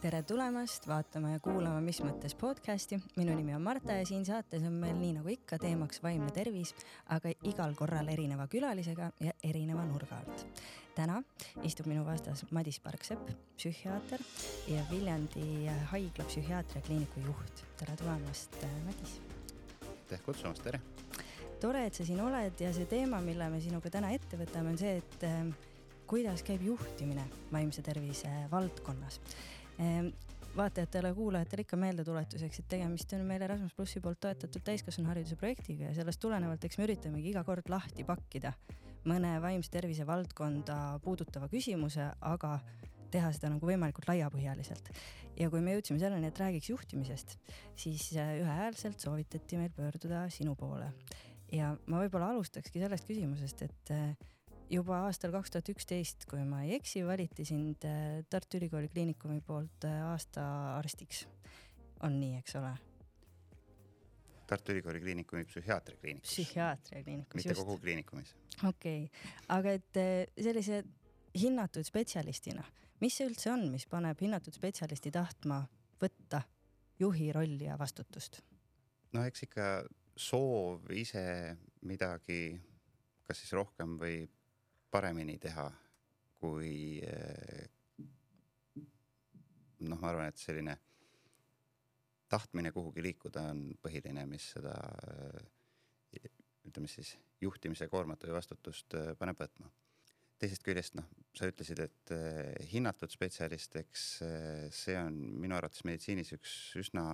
[0.00, 3.00] tere tulemast vaatama ja kuulama Mis mõttes podcasti.
[3.16, 6.70] minu nimi on Marta ja siin saates on meil nii nagu ikka teemaks vaimne tervis,
[7.10, 10.46] aga igal korral erineva külalisega ja erineva nurga alt.
[10.94, 11.22] täna
[11.62, 14.22] istub minu vastas Madis Parksepp, psühhiaater
[14.68, 17.64] ja Viljandi haigla psühhiaatriakliiniku juht.
[17.76, 19.20] tere tulemast, Madis.
[19.88, 20.80] aitäh kutsumast, tere.
[21.60, 24.78] tore, et sa siin oled ja see teema, mille me sinuga täna ette võtame, on
[24.78, 25.68] see, et
[26.10, 29.20] kuidas käib juhtimine vaimse tervise valdkonnas
[29.80, 30.10] Ehm,
[30.56, 36.20] vaatajatele-kuulajatele ikka meeldetuletuseks, et tegemist on meil Erasmus plussi poolt toetatud täiskasvanuhariduse projektiga ja sellest
[36.20, 38.52] tulenevalt, eks me üritamegi iga kord lahti pakkida
[39.08, 42.58] mõne vaimse tervise valdkonda puudutava küsimuse, aga
[43.14, 44.90] teha seda nagu võimalikult laiapõhjaliselt.
[45.38, 47.38] ja kui me jõudsime selleni, et räägiks juhtimisest,
[47.76, 50.92] siis äh, ühehäälselt soovitati meil pöörduda sinu poole.
[51.52, 54.12] ja ma võib-olla alustakski sellest küsimusest, et äh,
[54.70, 59.40] juba aastal kaks tuhat üksteist, kui ma ei eksi, valiti sind äh, Tartu Ülikooli Kliinikumi
[59.46, 60.44] poolt äh, aasta
[60.76, 61.26] arstiks.
[62.06, 62.70] on nii, eks ole?
[64.46, 66.36] Tartu Ülikooli Kliinikumi psühhiaatriakliinikus.
[67.34, 67.60] mitte just.
[67.60, 68.34] kogu kliinikumis.
[68.68, 70.84] okei okay., aga et äh, sellise
[71.38, 72.64] hinnatud spetsialistina,
[73.00, 75.64] mis see üldse on, mis paneb hinnatud spetsialisti tahtma
[76.02, 76.42] võtta
[77.00, 78.42] juhi rolli ja vastutust?
[79.12, 79.70] no eks ikka
[80.16, 82.60] soov ise midagi,
[83.26, 84.20] kas siis rohkem või
[84.90, 85.66] paremini teha,
[86.40, 87.66] kui eh,
[89.86, 90.76] noh, ma arvan, et selline
[92.30, 94.74] tahtmine kuhugi liikuda on põhiline, mis seda
[96.16, 96.30] eh,
[96.68, 99.70] ütleme siis juhtimise koormat või vastutust eh, paneb võtma.
[100.40, 102.12] teisest küljest noh, sa ütlesid, et
[102.72, 104.04] hinnatud spetsialist, eks
[104.72, 107.04] see on minu arvates meditsiinis üks üsna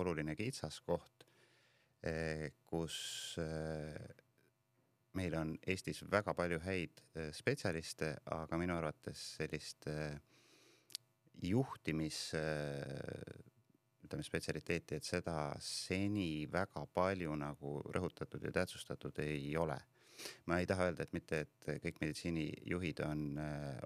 [0.00, 1.24] oluline kitsaskoht,
[2.66, 2.96] kus
[5.18, 10.18] meil on Eestis väga palju häid äh, spetsialiste, aga minu arvates sellist äh,
[11.42, 13.38] juhtimis äh,
[14.04, 19.78] ütleme spetsialiteeti, et seda seni väga palju nagu rõhutatud ja tähtsustatud ei ole.
[20.44, 23.38] ma ei taha öelda, et mitte, et kõik meditsiinijuhid on,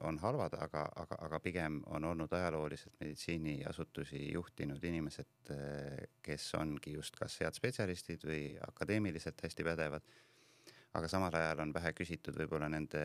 [0.03, 5.53] on halvad, aga, aga, aga pigem on olnud ajalooliselt meditsiiniasutusi juhtinud inimesed,
[6.27, 10.11] kes ongi just kas head spetsialistid või akadeemiliselt hästi pädevad
[10.95, 13.03] aga samal ajal on vähe küsitud võib-olla nende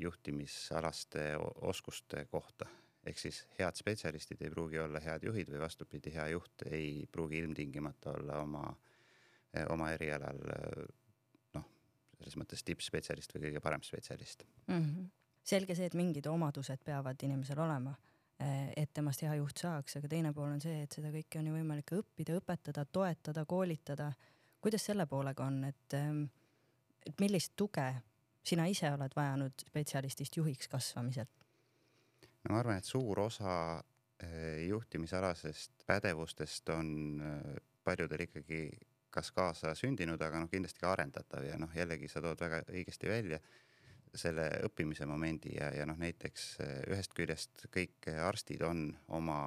[0.00, 1.28] juhtimisalaste
[1.68, 2.68] oskuste kohta.
[3.06, 7.38] ehk siis head spetsialistid ei pruugi olla head juhid või vastupidi, hea juht ei pruugi
[7.38, 8.64] ilmtingimata olla oma,
[9.70, 10.40] oma erialal
[11.54, 11.68] noh,
[12.18, 14.82] selles mõttes tippspetsialist või kõige parem spetsialist mm.
[14.82, 15.06] -hmm.
[15.42, 17.94] selge see, et mingid omadused peavad inimesel olema
[18.76, 21.54] et temast hea juht saaks, aga teine pool on see, et seda kõike on ju
[21.54, 24.10] võimalik õppida, õpetada, toetada, koolitada.
[24.60, 25.94] kuidas selle poolega on, et
[27.06, 27.86] et millist tuge
[28.46, 31.28] sina ise oled vajanud spetsialistist juhiks kasvamisel?
[32.46, 33.54] no ma arvan, et suur osa
[34.22, 36.90] eh, juhtimisalasest pädevustest on
[37.22, 38.68] eh, paljudel ikkagi
[39.10, 43.08] kas kaasa sündinud, aga noh, kindlasti ka arendatav ja noh, jällegi sa tood väga õigesti
[43.08, 43.40] välja
[44.16, 49.40] selle õppimise momendi ja, ja noh, näiteks eh, ühest küljest kõik arstid on oma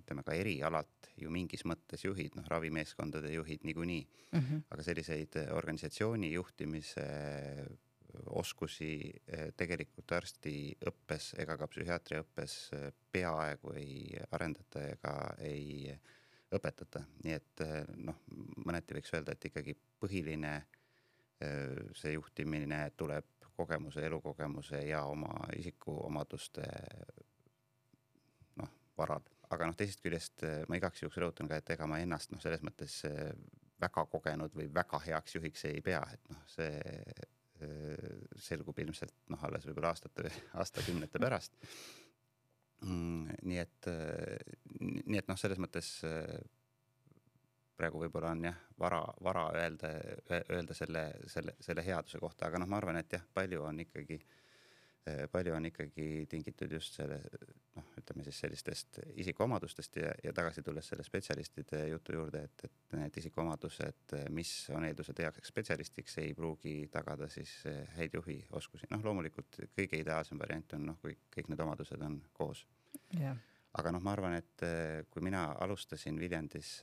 [0.00, 4.38] ütleme ka erialalt ju mingis mõttes juhid, noh ravimeeskondade juhid niikuinii mm.
[4.40, 4.62] -hmm.
[4.70, 7.06] aga selliseid organisatsiooni juhtimise
[8.24, 8.90] oskusi
[9.26, 15.14] eh, tegelikult arstiõppes ega ka psühhiaatriaõppes eh, peaaegu ei arendata ega
[15.44, 15.92] ei
[16.56, 18.22] õpetata, nii et eh, noh,
[18.64, 20.58] mõneti võiks öelda, et ikkagi põhiline
[21.36, 23.26] see juhtimine tuleb
[23.58, 26.64] kogemuse, elukogemuse ja oma isikuomaduste
[28.56, 29.20] noh, varal
[29.54, 32.40] aga noh, teisest küljest eh, ma igaks juhuks rõhutan ka, et ega ma ennast noh,
[32.42, 33.30] selles mõttes eh,
[33.82, 38.10] väga kogenud või väga heaks juhiks ei pea, et noh, see eh,
[38.48, 40.30] selgub ilmselt noh, alles võib-olla aastate,
[40.60, 41.56] aastakümnete pärast
[42.84, 43.40] mm,.
[43.42, 43.90] nii et,
[44.80, 45.92] nii et noh, selles mõttes
[47.76, 49.92] praegu võib-olla on jah, vara, vara öelda,
[50.32, 54.16] öelda selle, selle, selle headuse kohta, aga noh, ma arvan, et jah, palju on ikkagi
[54.16, 54.45] äh,
[55.30, 57.20] palju on ikkagi tingitud just selle
[57.76, 62.96] noh, ütleme siis sellistest isikuomadustest ja, ja tagasi tulles selle spetsialistide jutu juurde, et, et
[62.98, 68.90] need isikuomadused, mis on eeldused heaks spetsialistiks, ei pruugi tagada siis eh, häid juhioskusi.
[68.90, 72.64] noh, loomulikult kõige ideaalsem variant on noh, kui kõik need omadused on koos
[73.18, 73.36] yeah..
[73.78, 76.78] aga noh, ma arvan, et eh, kui mina alustasin Viljandis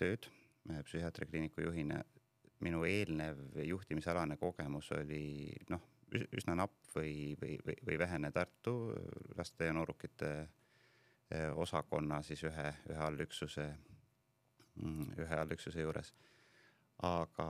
[0.00, 0.30] tööd
[0.70, 2.02] psühhiaatriakliiniku juhina,
[2.60, 8.74] minu eelnev juhtimisalane kogemus oli noh üsna napp või, või, või, või vähene Tartu
[9.38, 13.66] laste ja noorukite eh, osakonna siis ühe, ühe allüksuse,
[14.82, 16.12] mm, ühe allüksuse juures.
[17.06, 17.46] aga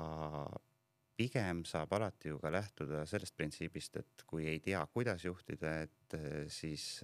[1.16, 6.14] pigem saab alati ju ka lähtuda sellest printsiibist, et kui ei tea, kuidas juhtida, et
[6.48, 7.02] siis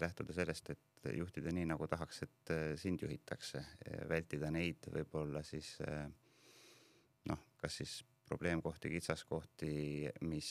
[0.00, 3.64] lähtuda sellest, et juhtida nii, nagu tahaks, et sind juhitakse,
[4.08, 5.72] vältida neid võib-olla siis
[7.26, 7.96] noh, kas siis
[8.28, 9.74] probleemkohti, kitsaskohti,
[10.26, 10.50] mis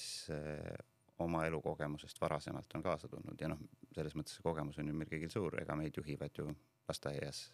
[1.23, 3.39] oma elukogemusest varasemalt on kaasa tulnud.
[3.39, 3.61] Ja noh,
[3.95, 6.49] selles mõttes see kogemus on ju meil kõigil suur, ega meid juhivad ju
[6.89, 7.45] lasteaias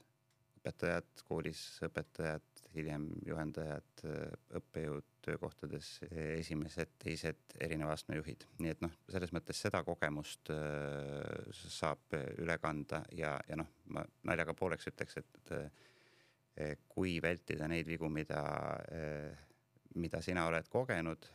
[0.62, 4.03] õpetajad, koolis õpetajad, hiljem juhendajad,
[4.59, 11.50] õppejõud töökohtades, esimesed, teised erineva astme juhid, nii et noh, selles mõttes seda kogemust äh,
[11.51, 17.89] saab üle kanda ja, ja noh, ma naljaga pooleks ütleks, et äh, kui vältida neid
[17.89, 18.41] vigu, mida,
[19.95, 21.27] mida sina oled kogenud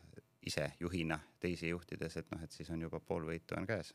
[0.46, 3.94] ise juhina teisi juhtides, et noh, et siis on juba pool võitu on käes.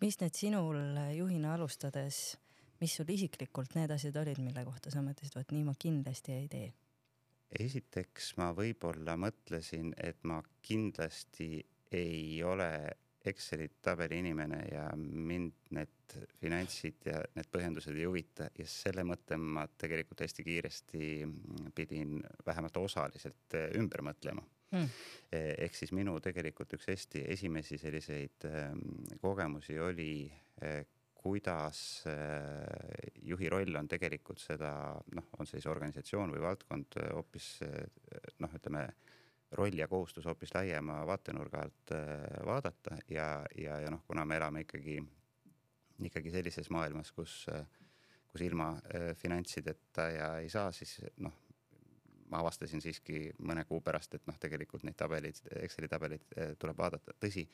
[0.00, 2.36] mis need sinul juhina alustades
[2.84, 6.48] mis sul isiklikult need asjad olid, mille kohta sa mõtlesid, vot nii ma kindlasti ei
[6.52, 6.72] tee?
[7.54, 11.62] esiteks ma võib-olla mõtlesin, et ma kindlasti
[11.94, 12.70] ei ole
[13.24, 19.38] Exceli tabeli inimene ja mind need finantsid ja need põhjendused ei huvita ja selle mõtte
[19.40, 21.06] ma tegelikult hästi kiiresti
[21.74, 24.44] pidin vähemalt osaliselt ümber mõtlema.
[24.74, 24.88] Mm..
[25.30, 28.80] ehk siis minu tegelikult üks hästi esimesi selliseid ähm,
[29.22, 30.16] kogemusi oli
[31.24, 34.72] kuidas äh, juhi roll on tegelikult seda
[35.16, 37.46] noh, on see siis organisatsioon või valdkond äh, hoopis
[38.42, 38.88] noh, ütleme
[39.52, 41.94] roll ja kohustus hoopis laiema vaatenurga alt
[42.46, 44.98] vaadata ja, ja, ja noh, kuna me elame ikkagi,
[46.08, 47.44] ikkagi sellises maailmas, kus,
[48.32, 48.72] kus ilma
[49.20, 51.36] finantsideta ja ei saa, siis noh,
[52.30, 56.26] ma avastasin siiski mõne kuu pärast, et noh, tegelikult neid tabeleid, Exceli tabeleid
[56.58, 57.44] tuleb vaadata, tõsi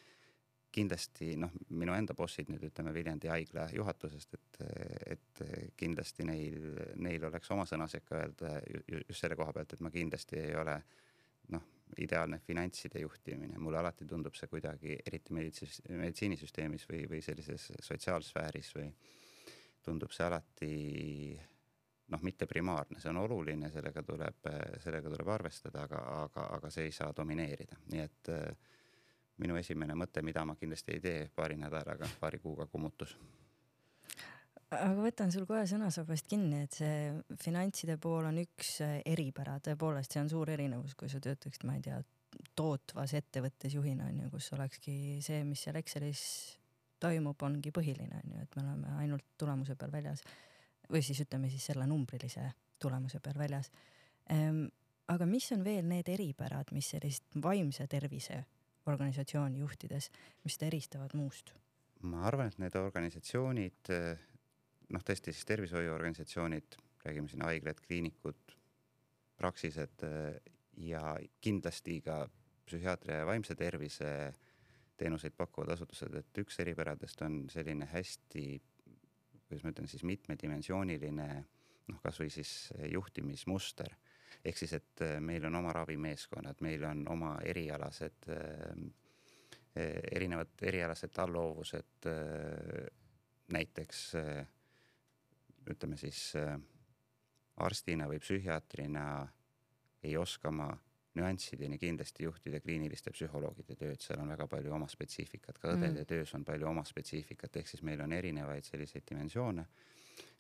[0.70, 4.60] kindlasti noh, minu enda bossid nüüd ütleme Viljandi haigla juhatusest, et,
[5.16, 5.42] et
[5.78, 6.60] kindlasti neil,
[7.02, 8.54] neil oleks oma sõna sekka öelda
[8.86, 10.76] just selle koha pealt, et ma kindlasti ei ole
[11.54, 11.66] noh,
[11.98, 18.74] ideaalne finantside juhtimine, mulle alati tundub see kuidagi, eriti meditsiinis, meditsiinisüsteemis või, või sellises sotsiaalsfääris
[18.76, 18.90] või
[19.82, 20.74] tundub see alati
[22.10, 24.50] noh, mitte primaarne, see on oluline, sellega tuleb,
[24.82, 28.70] sellega tuleb arvestada, aga, aga, aga see ei saa domineerida, nii et äh,
[29.40, 33.16] minu esimene mõte, mida ma kindlasti ei tee paari nädalaga, paari kuuga kummutus.
[34.70, 37.10] Aga võtan sul kohe sõnasabast kinni, et see
[37.42, 38.78] finantside pool on üks
[39.08, 41.98] eripära, tõepoolest, see on suur erinevus, kui sa töötaksid, ma ei tea,
[42.56, 44.94] tootvas ettevõttes juhina on ju, kus olekski
[45.24, 46.22] see, mis seal Excelis
[47.02, 50.22] toimub, ongi põhiline on ju, et me oleme ainult tulemuse peal väljas
[50.90, 52.50] või siis ütleme siis selle numbrilise
[52.82, 53.70] tulemuse peal väljas
[54.30, 54.66] ehm,.
[55.10, 58.44] aga mis on veel need eripärad, mis sellist vaimse tervise
[58.90, 60.10] organisatsiooni juhtides,
[60.44, 61.54] mis seda eristavad muust?
[62.00, 63.90] ma arvan, et need organisatsioonid,
[64.90, 68.56] noh, tõesti siis tervishoiuorganisatsioonid, räägime siin haiglad, kliinikud,
[69.40, 70.04] praksised
[70.84, 71.02] ja
[71.40, 72.24] kindlasti ka
[72.66, 74.10] psühhiaatria ja vaimse tervise
[75.00, 78.44] teenuseid pakkuvad asutused, et üks eripäradest on selline hästi,
[79.46, 81.28] kuidas ma ütlen siis mitmedimensiooniline
[81.88, 82.52] noh, kasvõi siis
[82.92, 83.96] juhtimismuster
[84.44, 88.84] ehk siis, et äh, meil on oma ravimeeskonnad, meil on oma erialased, äh,
[89.76, 92.08] äh, erinevad erialased alloovused.
[93.50, 94.12] näiteks
[95.68, 96.32] ütleme siis
[97.60, 99.04] arstina või psühhiaatrina
[100.02, 100.70] ei oska ma
[101.18, 106.08] nüanssideni kindlasti juhtida kliiniliste psühholoogide tööd, seal on väga palju oma spetsiifikat, ka õdede mm.
[106.08, 109.66] töös on palju oma spetsiifikat, ehk siis meil on erinevaid selliseid dimensioone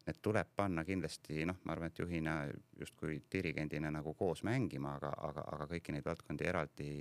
[0.06, 2.34] need tuleb panna kindlasti noh, ma arvan, et juhina
[2.80, 6.92] justkui dirigendina nagu koos mängima, aga, aga, aga kõiki neid valdkondi eraldi,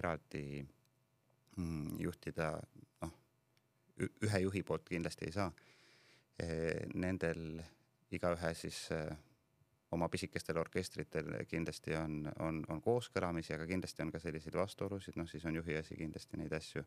[0.00, 0.44] eraldi
[1.56, 2.52] mm, juhtida
[3.02, 3.16] noh,
[3.98, 5.50] ühe juhi poolt kindlasti ei saa.
[6.40, 7.60] Eh, nendel
[8.12, 9.10] igaühe siis eh,
[9.92, 15.28] oma pisikestel orkestritel kindlasti on, on, on kooskõlamisi, aga kindlasti on ka selliseid vastuolusid, noh
[15.28, 16.84] siis on juhi asi kindlasti neid asju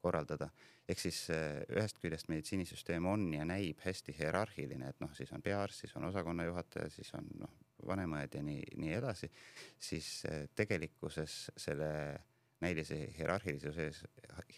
[0.00, 0.48] korraldada.
[0.88, 5.42] ehk siis äh, ühest küljest meditsiinisüsteem on ja näib hästi hierarhiline, et noh, siis on
[5.42, 7.52] peaarst, siis on osakonnajuhataja, siis on noh,
[7.86, 9.28] vanemõed ja nii, nii edasi,
[9.90, 10.22] siis
[10.56, 11.90] tegelikkuses selle
[12.60, 14.04] näilise hierarhilisuse sees,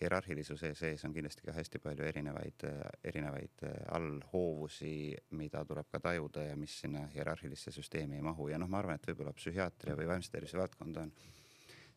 [0.01, 2.67] hierarhilisuse sees on kindlasti ka hästi palju erinevaid,
[3.05, 4.93] erinevaid äh, allhoovusi,
[5.41, 8.49] mida tuleb ka tajuda ja mis sinna hierarhilisse süsteemi ei mahu.
[8.53, 11.13] Ja noh, ma arvan, et võib-olla psühhiaatria või vaimse tervise valdkond on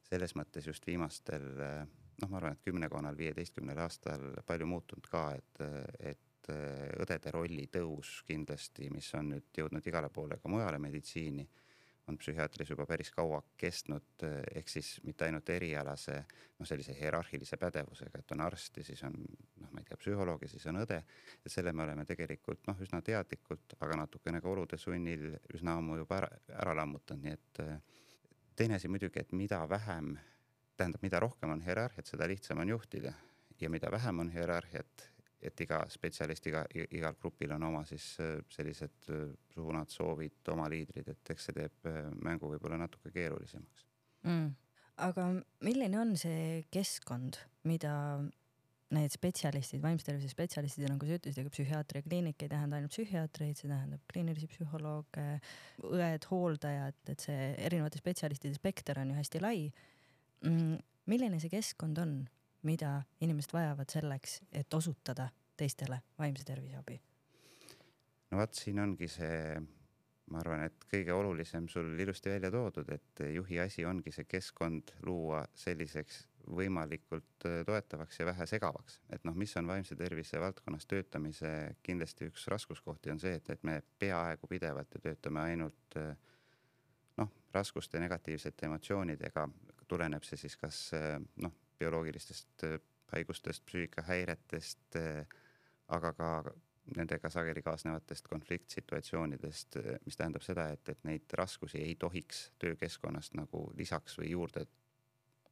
[0.10, 1.86] selles mõttes just viimastel äh,
[2.22, 5.65] noh, ma arvan, et kümmekonnal, viieteistkümnel aastal palju muutunud ka, et,
[6.00, 6.51] et
[7.01, 11.46] õdede rolli tõus kindlasti, mis on nüüd jõudnud igale poole ka mujale meditsiini,
[12.08, 18.20] on psühhiaatris juba päris kaua kestnud, ehk siis mitte ainult erialase noh, sellise hierarhilise pädevusega,
[18.20, 21.01] et on arst ja siis on noh, ma ei tea, psühholoog ja siis on õde.
[21.46, 26.01] et selle me oleme tegelikult noh, üsna teadlikult, aga natukene ka olude sunnil üsna ammu
[26.01, 26.31] juba ära,
[26.65, 27.63] ära lammutanud, nii et
[28.55, 30.15] teine asi muidugi, et mida vähem,
[30.77, 33.13] tähendab, mida rohkem on hierarhiat, seda lihtsam on juhtida
[33.62, 35.11] ja mida vähem on hierarhiat,
[35.42, 40.68] et iga spetsialist, iga, igal grupil on oma siis äh, sellised äh, suunad, soovid, oma
[40.72, 43.88] liidrid, et eks see teeb äh, mängu võib-olla natuke keerulisemaks.
[44.28, 44.52] Mm..
[45.02, 45.32] aga
[45.66, 47.94] milline on see keskkond, mida
[48.92, 52.92] need spetsialistid, vaimse tervise spetsialistid ja nagu sa ütlesid, ega psühhiaatria kliinik ei tähenda ainult
[52.92, 55.26] psühhiaatreid, see tähendab kliinilisi psühholooge,
[55.88, 59.64] õed, hooldajad, et see erinevate spetsialistide spekter on ju hästi lai.
[60.44, 60.78] Mm,.
[61.10, 62.16] milline see keskkond on,
[62.68, 67.01] mida inimesed vajavad selleks, et osutada teistele vaimse tervise abi?
[68.32, 69.60] no vot, siin ongi see,
[70.32, 74.94] ma arvan, et kõige olulisem sul ilusti välja toodud, et juhi asi ongi see keskkond
[75.08, 80.88] luua selliseks võimalikult äh, toetavaks ja vähe segavaks, et noh, mis on vaimse tervise valdkonnas
[80.89, 81.51] töötamise
[81.84, 86.15] kindlasti üks raskuskohti on see, et, et me peaaegu pidevalt ju töötame ainult äh,
[87.22, 89.48] noh, raskuste negatiivsete emotsioonidega,
[89.88, 92.80] tuleneb see siis kas äh, noh, bioloogilistest äh,
[93.12, 95.26] haigustest, psüühikahäiretest, äh,
[95.92, 96.32] aga ka
[96.96, 103.36] nendega sageli kaasnevatest konfliktsituatsioonidest, äh, mis tähendab seda, et, et neid raskusi ei tohiks töökeskkonnast
[103.40, 104.66] nagu lisaks või juurde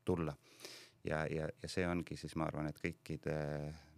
[0.06, 0.36] tulla.
[1.04, 3.36] ja, ja, ja see ongi siis, ma arvan, et kõikide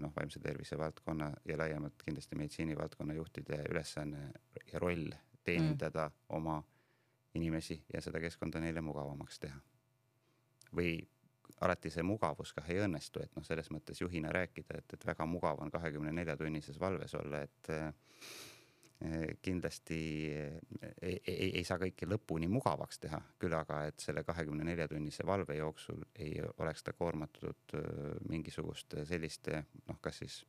[0.04, 4.28] noh, vaimse tervise valdkonna ja laiemalt kindlasti meditsiinivaldkonna juhtide ülesanne
[4.74, 5.10] ja roll
[5.44, 6.20] teenindada mm.
[6.38, 6.60] oma
[7.34, 9.60] inimesi ja seda keskkonda neile mugavamaks teha.
[10.76, 11.00] või
[11.62, 15.28] alati see mugavus kah ei õnnestu, et noh, selles mõttes juhina rääkida, et, et väga
[15.30, 17.92] mugav on kahekümne nelja tunnises valves olla, et eh,
[19.42, 20.00] kindlasti
[21.02, 25.26] ei, ei, ei saa kõike lõpuni mugavaks teha, küll aga, et selle kahekümne nelja tunnise
[25.28, 27.88] valve jooksul ei oleks ta koormatud eh,
[28.30, 30.44] mingisuguste selliste noh, kas siis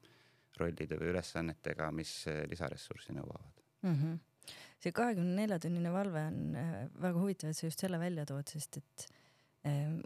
[0.61, 2.13] rollide või ülesannetega, mis
[2.51, 3.97] lisaressurssi nõuavad mm.
[3.97, 4.55] -hmm.
[4.81, 8.49] see kahekümne nelja tunnine valve on eh, väga huvitav, et sa just selle välja tood,
[8.49, 9.09] sest et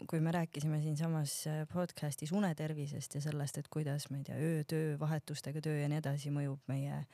[0.06, 4.98] kui me rääkisime siinsamas äh, podcast'is unetervisest ja sellest, et kuidas, ma ei tea, öötöö,
[5.00, 7.06] vahetustega töö ja nii edasi mõjub meie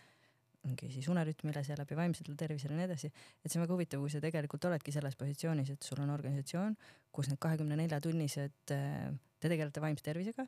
[0.63, 3.13] mingi siis unerütmile, seeläbi vaimsele tervisele ja nii edasi.
[3.45, 6.77] et see on väga huvitav, kui sa tegelikult oledki selles positsioonis, et sul on organisatsioon,
[7.15, 10.47] kus need kahekümne nelja tunnised, äh, te tegelete vaimse tervisega,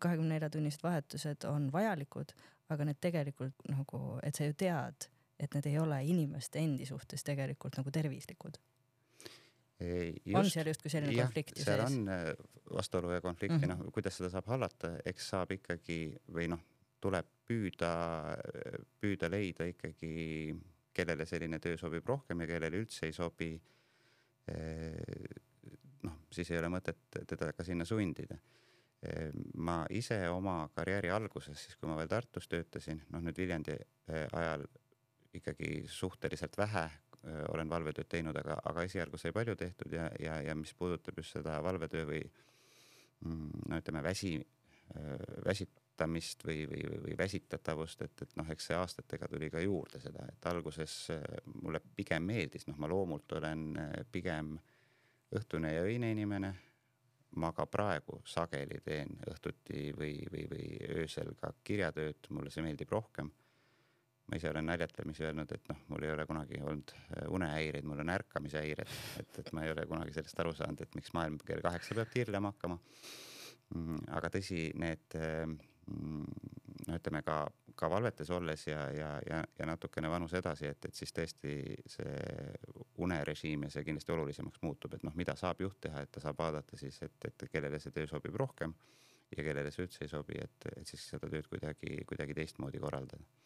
[0.00, 2.34] kahekümne nelja tunnised vahetused on vajalikud,
[2.74, 7.22] aga need tegelikult nagu, et sa ju tead, et need ei ole inimeste endi suhtes
[7.22, 8.58] tegelikult nagu tervislikud
[9.78, 11.96] Just, on seal justkui selline jah, konflikt seal sees?
[11.98, 12.30] on äh,
[12.72, 13.68] vastuolu ja konflikt mm -hmm.
[13.68, 16.62] ja noh, kuidas seda saab hallata, eks saab ikkagi või noh,
[17.00, 17.90] tuleb püüda,
[19.00, 20.56] püüda leida ikkagi,
[20.96, 23.60] kellele selline töö sobib rohkem ja kellele üldse ei sobi.
[24.48, 24.96] Äh,
[26.02, 28.38] noh, siis ei ole mõtet teda ka sinna sundida.
[29.04, 33.76] Äh, ma ise oma karjääri alguses, siis kui ma veel Tartus töötasin, noh nüüd Viljandi
[34.32, 34.64] ajal
[35.36, 37.05] ikkagi suhteliselt vähe Äh,
[37.52, 41.36] olen valvetööd teinud, aga, aga esialgu sai palju tehtud ja, ja, ja mis puudutab just
[41.36, 44.36] seda valvetöö või mm, no ütleme, väsi,
[45.46, 50.26] väsitamist või, või, või väsitatavust, et, et noh, eks see aastatega tuli ka juurde seda,
[50.30, 50.94] et alguses
[51.62, 53.68] mulle pigem meeldis, noh, ma loomult olen
[54.12, 54.54] pigem
[55.34, 56.54] õhtune ja öine inimene.
[57.36, 60.68] ma ka praegu sageli teen õhtuti või, või, või
[61.02, 63.28] öösel ka kirjatööd, mulle see meeldib rohkem
[64.26, 68.02] ma ise olen naljatlemisi öelnud, et noh, mul ei ole kunagi olnud äh, unehäireid, mul
[68.02, 71.62] on ärkamishäired, et, et ma ei ole kunagi sellest aru saanud, et miks maailm kell
[71.64, 72.80] kaheksa peab tiirlema hakkama.
[73.74, 76.26] Mm, aga tõsi, need mm,
[76.86, 77.38] no ütleme ka,
[77.78, 81.54] ka valvetes olles ja, ja, ja, ja natukene vanus edasi, et, et siis tõesti
[81.90, 82.18] see
[83.02, 86.38] unerežiim ja see kindlasti olulisemaks muutub, et noh, mida saab juht teha, et ta saab
[86.42, 88.74] vaadata siis, et, et kellele see töö sobib rohkem
[89.34, 93.45] ja kellele see üldse ei sobi, et, et siis seda tööd kuidagi, kuidagi teistmoodi korraldada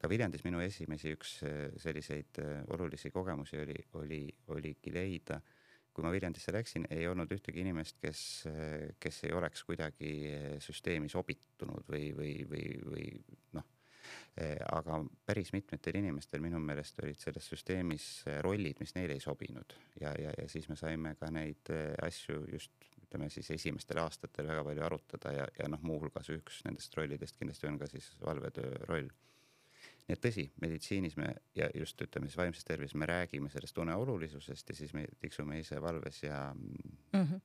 [0.00, 4.20] ka Viljandis minu esimesi üks äh, selliseid äh, olulisi kogemusi oli, oli,
[4.52, 5.40] oligi leida,
[5.96, 10.12] kui ma Viljandisse läksin, ei olnud ühtegi inimest, kes, äh, kes ei oleks kuidagi
[10.62, 13.08] süsteemi sobitunud või, või, või, või
[13.56, 13.72] noh,
[14.70, 18.04] aga päris mitmetel inimestel minu meelest olid selles süsteemis
[18.44, 19.72] rollid, mis neile ei sobinud.
[19.98, 21.72] Ja, ja, ja siis me saime ka neid
[22.04, 26.94] asju just ütleme siis esimestel aastatel väga palju arutada ja, ja noh, muuhulgas üks nendest
[26.98, 29.10] rollidest kindlasti on ka siis valvetöö roll
[30.06, 33.94] nii et tõsi, meditsiinis me ja just ütleme siis vaimses tervises me räägime sellest une
[33.98, 37.40] olulisusest ja siis me tiksume ise valves ja mm, -hmm.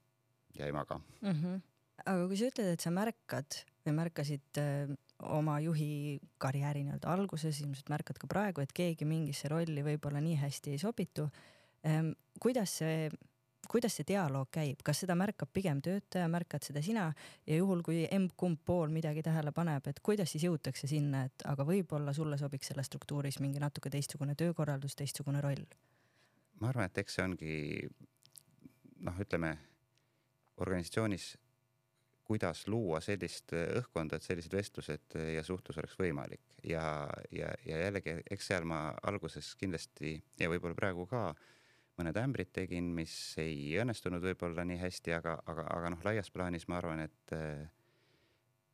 [0.60, 1.32] ja ei maga mm.
[1.32, 1.62] -hmm.
[2.06, 7.62] aga kui sa ütled, et sa märkad või märkasid äh, oma juhi karjääri nii-öelda alguses,
[7.62, 11.30] ilmselt märkad ka praegu, et keegi mingisse rolli võib-olla nii hästi ei sobitu
[11.86, 12.14] ähm,.
[12.40, 13.10] kuidas see
[13.72, 17.08] kuidas see dialoog käib, kas seda märkab pigem töötaja, märkad seda sina?
[17.48, 21.66] Ja juhul, kui emb-kumb pool midagi tähele paneb, et kuidas siis jõutakse sinna, et aga
[21.68, 25.64] võib-olla sulle sobiks selles struktuuris mingi natuke teistsugune töökorraldus, teistsugune roll?
[26.62, 27.54] ma arvan, et eks see ongi
[29.02, 29.56] noh, ütleme
[30.62, 31.32] organisatsioonis,
[32.28, 36.44] kuidas luua sellist õhkkonda, et sellised vestlused ja suhtlus oleks võimalik.
[36.64, 36.84] Ja,
[37.34, 41.32] ja, ja jällegi, eks seal ma alguses kindlasti ja võib-olla praegu ka
[42.02, 46.68] mõned ämbrid tegin, mis ei õnnestunud võib-olla nii hästi, aga, aga, aga noh, laias plaanis
[46.68, 47.36] ma arvan, et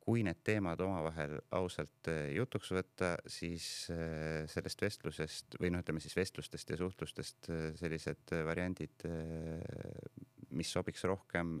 [0.08, 6.00] kui need teemad omavahel ausalt äh, jutuks võtta, siis äh, sellest vestlusest või noh, ütleme
[6.00, 9.04] siis vestlustest ja suhtlustest sellised variandid,
[10.56, 11.58] mis sobiks rohkem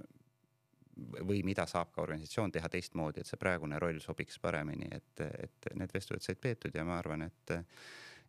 [1.28, 5.68] või mida saab ka organisatsioon teha teistmoodi, et see praegune roll sobiks paremini, et, et
[5.78, 7.54] need vestlused said peetud ja ma arvan, et,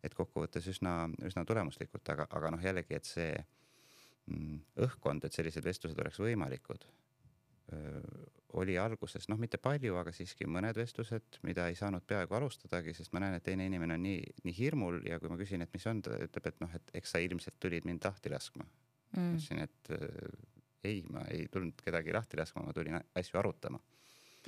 [0.04, 0.94] et kokkuvõttes üsna,
[1.26, 3.30] üsna tulemuslikult, aga, aga noh, jällegi, et see
[4.26, 6.88] mm, õhkkond, et sellised vestlused oleks võimalikud
[8.58, 13.12] oli alguses noh, mitte palju, aga siiski mõned vestlused, mida ei saanud peaaegu alustadagi, sest
[13.14, 15.86] ma näen, et teine inimene on nii, nii hirmul ja kui ma küsin, et mis
[15.90, 19.36] on, ta ütleb, et noh, et eks sa ilmselt tulid mind lahti laskma mm..
[19.36, 19.92] ütlesin, et
[20.88, 23.80] ei, ma ei tulnud kedagi lahti laskma, ma tulin asju arutama.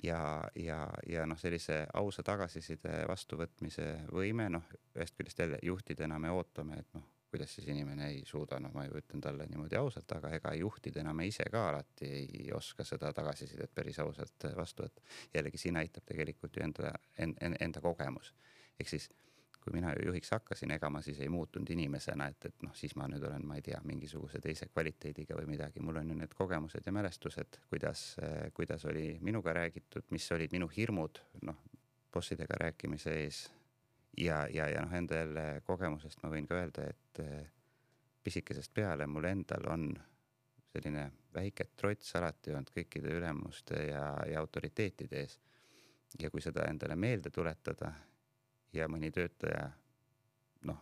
[0.03, 6.31] Ja, ja, ja noh, sellise ausa tagasiside vastuvõtmise võime, noh, ühest küljest jälle juhtidena me
[6.31, 10.11] ootame, et noh kuidas siis inimene ei suuda, noh, ma ju ütlen talle niimoodi ausalt,
[10.13, 15.01] aga ega juhtidena me ise ka alati ei oska seda tagasisidet päris ausalt vastu võtta.
[15.35, 16.93] jällegi siin aitab tegelikult ju enda,
[17.25, 18.35] enda, enda kogemus.
[18.81, 19.09] ehk siis
[19.63, 23.07] kui mina juhiks hakkasin, ega ma siis ei muutunud inimesena, et, et noh, siis ma
[23.11, 26.87] nüüd olen, ma ei tea, mingisuguse teise kvaliteediga või midagi, mul on ju need kogemused
[26.87, 28.05] ja mälestused, kuidas,
[28.55, 31.63] kuidas oli minuga räägitud, mis olid minu hirmud, noh,
[32.13, 33.43] bossidega rääkimise ees
[34.19, 37.23] ja, ja, ja noh, enda jälle kogemusest ma võin ka öelda, et
[38.23, 39.89] pisikesest peale mul endal on
[40.73, 45.39] selline väike trots alati olnud kõikide ülemuste ja, ja autoriteetide ees.
[46.21, 47.93] ja kui seda endale meelde tuletada
[48.73, 49.67] ja mõni töötaja
[50.69, 50.79] noh,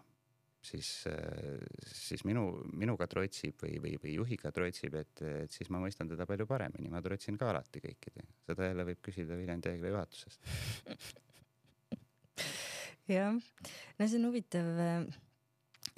[0.62, 0.90] siis,
[1.90, 2.44] siis minu,
[2.76, 6.92] minuga trotsib või, või, või juhiga trotsib, et, et siis ma mõistan teda palju paremini,
[6.92, 10.38] ma trotsin ka alati kõikidega, seda jälle võib küsida Viljandi haigla juhatusest
[13.10, 13.34] jah,
[13.98, 14.68] no see on huvitav,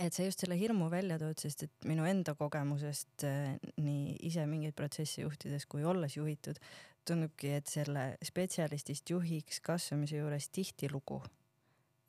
[0.00, 3.26] et sa just selle hirmu välja tood, sest et minu enda kogemusest
[3.82, 6.60] nii ise mingeid protsesse juhtides kui olles juhitud,
[7.08, 11.20] tundubki, et selle spetsialistist juhiks kasvamise juures tihtilugu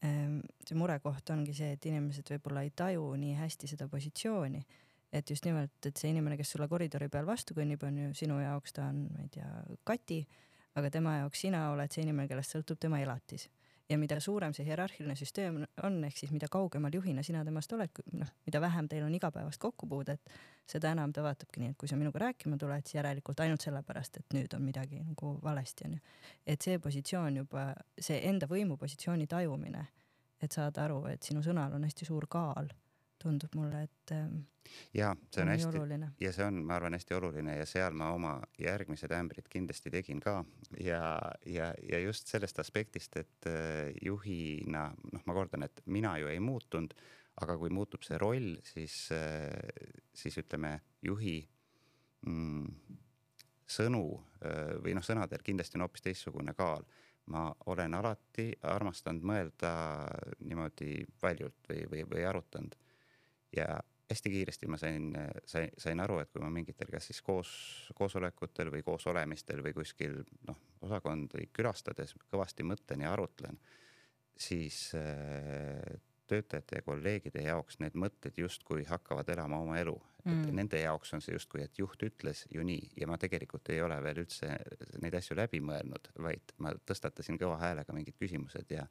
[0.03, 4.63] see murekoht ongi see, et inimesed võib-olla ei taju nii hästi seda positsiooni,
[5.13, 8.39] et just nimelt, et see inimene, kes sulle koridori peal vastu kõnnib, on ju sinu
[8.41, 9.49] jaoks ta on, ma ei tea,
[9.87, 10.19] Kati,
[10.79, 13.47] aga tema jaoks sina oled see inimene, kellest sõltub tema elatis
[13.89, 18.03] ja mida suurem see hierarhiline süsteem on, ehk siis mida kaugemal juhina sina temast oled,
[18.19, 20.21] noh, mida vähem teil on igapäevast kokkupuudet,
[20.69, 24.21] seda enam ta vaatabki nii, et kui sa minuga rääkima tuled, siis järelikult ainult sellepärast,
[24.21, 25.99] et nüüd on midagi nagu valesti onju.
[26.47, 29.85] et see positsioon juba, see enda võimupositsiooni tajumine,
[30.41, 32.71] et saada aru, et sinu sõnal on hästi suur kaal
[33.23, 34.11] tundub mulle, et.
[34.15, 34.43] Ähm,
[34.95, 36.09] ja see on, hästi oluline.
[36.21, 40.21] ja see on, ma arvan, hästi oluline ja seal ma oma järgmised ämbrid kindlasti tegin
[40.23, 40.37] ka
[40.79, 41.03] ja,
[41.45, 46.39] ja, ja just sellest aspektist, et äh, juhina, noh, ma kordan, et mina ju ei
[46.43, 46.95] muutunud,
[47.43, 49.51] aga kui muutub see roll, siis, äh,
[50.15, 51.39] siis ütleme juhi
[52.27, 52.99] mm,
[53.77, 54.05] sõnu
[54.45, 56.87] äh, või noh, sõnadel kindlasti on hoopis teistsugune kaal
[57.31, 59.73] ma olen alati armastanud mõelda
[60.43, 62.75] niimoodi valjult või, või, või arutanud
[63.57, 65.13] ja hästi kiiresti ma sain,
[65.45, 67.51] sain, sain aru, et kui ma mingitel, kas siis koos,
[67.97, 73.59] koosolekutel või koosolemistel või kuskil noh, osakondi külastades kõvasti mõtlen ja arutlen,
[74.37, 75.79] siis äh,
[76.27, 80.43] töötajate ja kolleegide jaoks need mõtted justkui hakkavad elama oma elu mm..
[80.47, 82.93] et nende jaoks on see justkui, et juht ütles ju nii.
[82.99, 84.49] Ja ma tegelikult ei ole veel üldse
[85.03, 88.87] neid asju läbi mõelnud, vaid ma tõstatasin kõva häälega mingid küsimused ja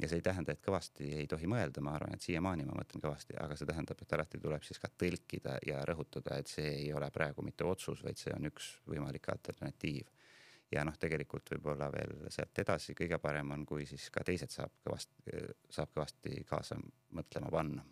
[0.00, 3.00] ja see ei tähenda, et kõvasti ei tohi mõelda, ma arvan, et siiamaani ma mõtlen
[3.00, 6.92] kõvasti, aga see tähendab, et alati tuleb siis ka tõlkida ja rõhutada, et see ei
[6.92, 10.12] ole praegu mitte otsus, vaid see on üks võimalik alternatiiv.
[10.74, 14.72] Ja noh, tegelikult võib-olla veel sealt edasi kõige parem on, kui siis ka teised saab
[14.82, 16.78] kõvasti, saab kõvasti kaasa
[17.14, 17.84] mõtlema panna.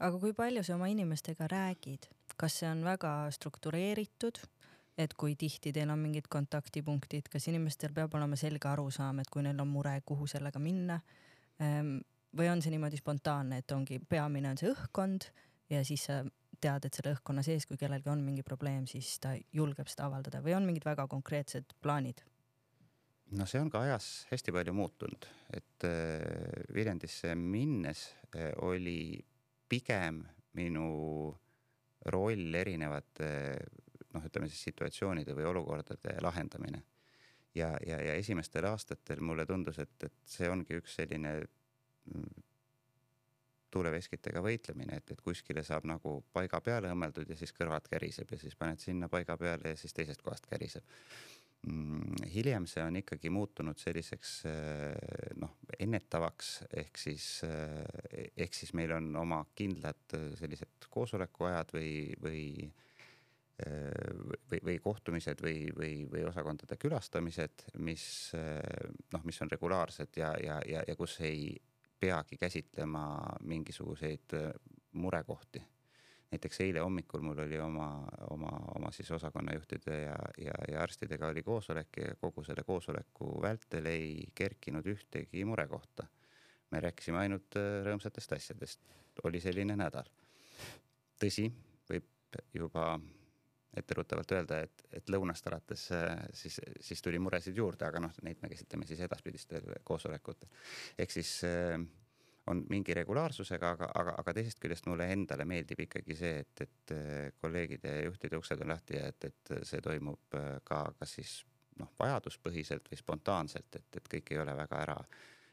[0.00, 2.08] Aga kui palju sa oma inimestega räägid,
[2.40, 4.40] kas see on väga struktureeritud,
[5.00, 9.44] et kui tihti teil on mingid kontaktipunktid, kas inimestel peab olema selge arusaam, et kui
[9.44, 11.00] neil on mure, kuhu sellega minna?
[11.60, 11.98] Ehm,
[12.36, 15.30] või on see niimoodi spontaanne, et ongi peamine on see õhkkond
[15.72, 16.20] ja siis sa
[16.60, 20.42] tead, et selle õhkkonna sees, kui kellelgi on mingi probleem, siis ta julgeb seda avaldada
[20.44, 22.24] või on mingid väga konkreetsed plaanid?
[23.30, 29.20] no see on ka ajas hästi palju muutunud, et äh, Viljandisse minnes äh, oli
[29.70, 30.24] pigem
[30.58, 30.86] minu
[32.10, 33.30] roll erinevate
[34.14, 36.82] noh, ütleme siis situatsioonide või olukordade lahendamine.
[37.54, 41.34] ja, ja, ja esimestel aastatel mulle tundus, et, et see ongi üks selline
[43.70, 48.38] tuuleveskitega võitlemine, et, et kuskile saab nagu paiga peale õmmeldud ja siis kõrvalt käriseb ja
[48.38, 51.39] siis paned sinna paiga peale ja siis teisest kohast käriseb mm,.
[52.32, 58.94] Hiljem see on ikkagi muutunud selliseks äh, noh, ennetavaks ehk siis, äh, ehk siis meil
[58.96, 62.44] on oma kindlad sellised koosolekuajad või, või
[63.60, 70.54] või, või kohtumised või, või, või osakondade külastamised, mis noh, mis on regulaarsed ja, ja,
[70.64, 71.50] ja, ja kus ei
[72.00, 74.52] peagi käsitlema mingisuguseid äh,
[74.92, 75.62] murekohti.
[76.30, 77.88] Näiteks eile hommikul mul oli oma,
[78.30, 83.86] oma, oma siis osakonnajuhtide ja, ja, ja arstidega oli koosolek ja kogu selle koosoleku vältel
[83.90, 86.06] ei kerkinud ühtegi murekohta.
[86.70, 88.80] me rääkisime ainult äh, rõõmsatest asjadest,
[89.24, 90.06] oli selline nädal.
[91.20, 91.50] tõsi,
[91.90, 92.06] võib
[92.54, 93.00] juba
[93.76, 98.38] etteruttavalt öelda, et, et lõunast alates äh, siis, siis tuli muresid juurde, aga noh, neid
[98.42, 100.48] me käsitleme siis edaspidistel koosolekutel.
[100.98, 101.80] ehk siis äh,
[102.50, 106.94] on mingi regulaarsusega, aga, aga, aga teisest küljest mulle endale meeldib ikkagi see, et, et
[106.96, 111.18] äh, kolleegide ja juhtide uksed on lahti ja et, et see toimub äh, ka, kas
[111.18, 111.34] siis
[111.80, 115.02] noh, vajaduspõhiselt või spontaanselt, et, et kõik ei ole väga ära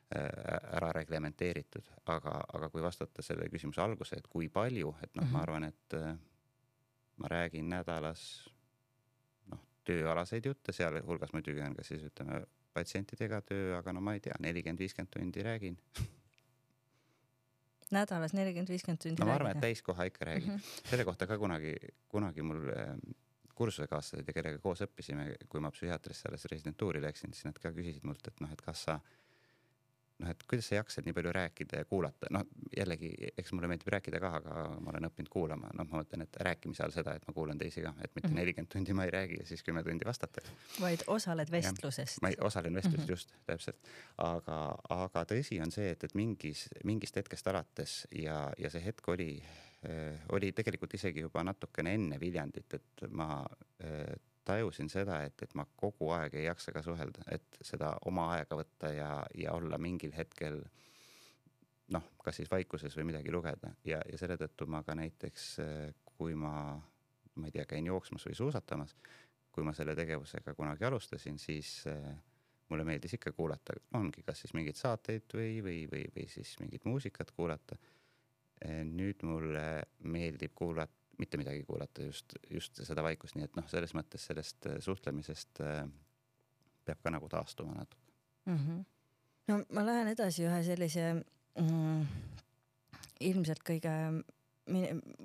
[0.07, 1.83] ära reglementeeritud,
[2.13, 5.33] aga, aga kui vastata selle küsimuse alguse, et kui palju, et noh mm, -hmm.
[5.33, 5.41] ma mhm.
[5.41, 5.95] arvan, et
[7.17, 8.21] ma räägin nädalas
[9.51, 14.23] noh, tööalaseid jutte, sealhulgas muidugi on ka siis ütleme patsientidega töö, aga no ma ei
[14.23, 15.77] tea, nelikümmend, viiskümmend tundi räägin
[17.95, 19.21] nädalas nelikümmend, viiskümmend tundi.
[19.21, 20.60] no ma arvan, et täiskoha ikka räägin mm.
[20.60, 20.89] -hmm.
[20.89, 21.76] selle kohta ka kunagi,
[22.08, 23.00] kunagi mul ähm,
[23.56, 28.06] kursusekaaslased ja kellega koos õppisime, kui ma psühhiaatrisse alles residentuuri läksin, siis nad ka küsisid
[28.06, 29.00] mult, et noh, et kas sa
[30.19, 32.45] noh, et kuidas sa jaksad nii palju rääkida ja kuulata, noh
[32.77, 36.39] jällegi, eks mulle meeldib rääkida ka, aga ma olen õppinud kuulama, noh, ma mõtlen, et
[36.47, 38.39] rääkimise all seda, et ma kuulan teisi ka, et mitte mhm.
[38.39, 38.86] nelikümmend mm -hmm.
[38.86, 40.51] tundi ma ei räägi ja siis kümme tundi vastatakse.
[40.82, 42.17] vaid osaled vestluses.
[42.21, 43.10] ma osalen vestluses mm -hmm.
[43.10, 43.77] just, täpselt,
[44.17, 49.08] aga, aga tõsi on see, et, et mingis, mingist hetkest alates ja, ja see hetk
[49.08, 49.43] oli
[50.32, 53.45] oli tegelikult isegi juba natukene enne Viljandit, et ma
[54.47, 58.60] tajusin seda, et, et ma kogu aeg ei jaksa ka suhelda, et seda oma aega
[58.60, 60.62] võtta ja, ja olla mingil hetkel
[61.93, 65.49] noh, kas siis vaikuses või midagi lugeda ja, ja selle tõttu ma ka näiteks,
[66.17, 66.53] kui ma,
[67.36, 68.95] ma ei tea, käin jooksmas või suusatamas,
[69.51, 71.81] kui ma selle tegevusega kunagi alustasin, siis
[72.69, 76.86] mulle meeldis ikka kuulata, ongi kas siis mingeid saateid või, või, või, või siis mingit
[76.86, 77.77] muusikat kuulata.
[78.67, 83.93] nüüd mulle meeldib kuulata mitte midagi kuulata, just, just seda vaikust, nii et noh, selles
[83.97, 85.84] mõttes sellest äh, suhtlemisest äh,
[86.88, 88.13] peab ka nagu taastuma natuke
[88.45, 88.58] mm.
[88.58, 88.84] -hmm.
[89.51, 92.01] no ma lähen edasi ühe sellise mm,
[93.30, 93.93] ilmselt kõige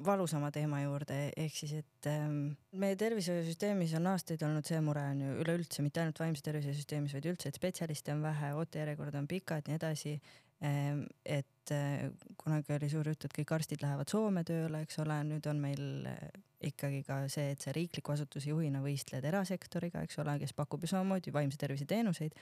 [0.07, 5.22] valusama teema juurde, ehk siis, et ähm, meie tervishoiusüsteemis on aastaid olnud see mure on
[5.24, 9.26] ju üleüldse mitte ainult vaimse tervise süsteemis, vaid üldse, et spetsialiste on vähe, ootejärjekorrad on
[9.31, 10.14] pikad, nii edasi
[10.62, 15.46] et äh, kunagi oli suur jutt, et kõik arstid lähevad Soome tööle, eks ole, nüüd
[15.51, 16.27] on meil äh,
[16.68, 20.92] ikkagi ka see, et sa riikliku asutuse juhina võistled erasektoriga, eks ole, kes pakub ju
[20.92, 22.38] samamoodi vaimse tervise teenuseid,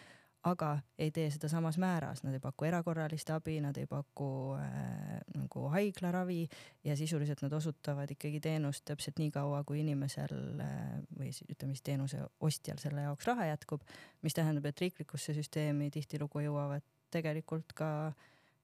[0.49, 5.17] aga ei tee seda samas määras, nad ei paku erakorralist abi, nad ei paku äh,
[5.37, 6.43] nagu haiglaravi
[6.85, 11.89] ja sisuliselt nad osutavad ikkagi teenust täpselt nii kaua, kui inimesel äh, või ütleme siis
[11.89, 13.85] teenuse ostjal selle jaoks raha jätkub,
[14.25, 17.90] mis tähendab, et riiklikusse süsteemi tihtilugu jõuavad tegelikult ka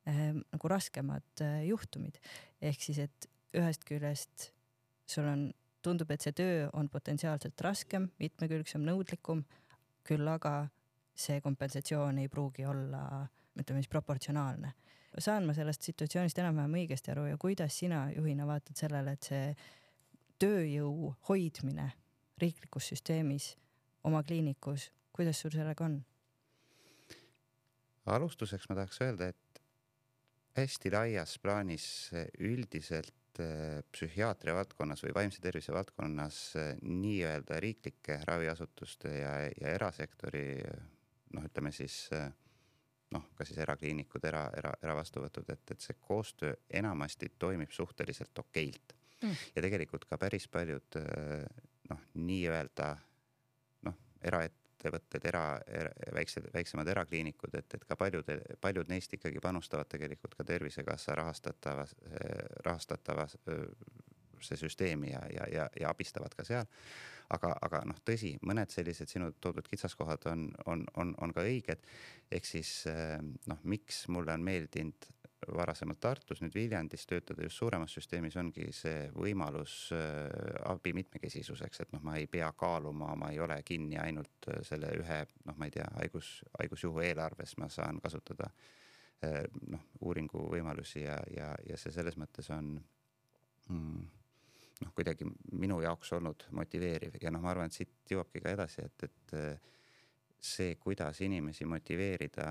[0.08, 2.18] äh, nagu raskemad äh, juhtumid.
[2.62, 4.50] ehk siis, et ühest küljest
[5.06, 5.48] sul on,
[5.82, 9.44] tundub, et see töö on potentsiaalselt raskem, mitmekülgsem, nõudlikum,
[10.06, 10.66] küll aga
[11.16, 13.22] see kompensatsioon ei pruugi olla,
[13.56, 14.72] ütleme siis proportsionaalne.
[15.18, 19.54] saan ma sellest situatsioonist enam-vähem õigesti aru ja kuidas sina juhina vaatad sellele, et see
[20.38, 21.86] tööjõu hoidmine
[22.42, 23.54] riiklikus süsteemis
[24.04, 26.02] oma kliinikus, kuidas sul sellega on?
[28.06, 29.62] Alustuseks ma tahaks öelda, et
[30.56, 31.86] hästi laias plaanis
[32.38, 40.46] üldiselt äh, psühhiaatria valdkonnas või vaimse tervise valdkonnas äh, nii-öelda riiklike raviasutuste ja, ja erasektori
[41.34, 42.06] noh, ütleme siis
[43.12, 48.94] noh, ka siis erakliinikud, era, era, eravastuvõtud, et, et see koostöö enamasti toimib suhteliselt okeilt.
[49.22, 49.32] Mm..
[49.56, 50.98] ja tegelikult ka päris paljud
[51.88, 52.90] noh, nii-öelda
[53.88, 58.28] noh, eraet-, ettevõtted, era, era, väiksed, väiksemad erakliinikud, et, et ka paljud,
[58.60, 61.96] paljud neist ikkagi panustavad tegelikult ka Tervisekassa rahastatavas,
[62.64, 63.38] rahastatavas
[64.44, 66.66] see süsteemi ja, ja, ja, ja abistavad ka seal.
[67.32, 71.80] aga, aga noh, tõsi, mõned sellised sinu toodud kitsaskohad on, on, on, on ka õiged.
[72.30, 72.84] ehk siis
[73.46, 75.08] noh, miks mulle on meeldinud
[75.52, 80.30] varasemalt Tartus, nüüd Viljandis töötada just suuremas süsteemis ongi see võimalus äh,
[80.70, 84.90] abi mitmekesisuseks, et noh, ma ei pea kaaluma, ma ei ole kinni ainult äh, selle
[84.96, 88.50] ühe noh, ma ei tea, haigus, haigusjuhu eelarves, ma saan kasutada
[89.72, 92.74] noh, uuringu võimalusi ja, ja, ja see selles mõttes on
[93.72, 94.02] mm,
[94.82, 95.24] noh, kuidagi
[95.56, 99.64] minu jaoks olnud motiveeriv ja noh, ma arvan, et siit jõuabki ka edasi, et, et
[100.36, 102.50] see, kuidas inimesi motiveerida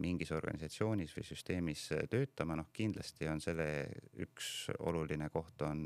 [0.00, 3.68] mingis organisatsioonis või süsteemis töötama, noh kindlasti on selle
[4.24, 5.82] üks oluline koht on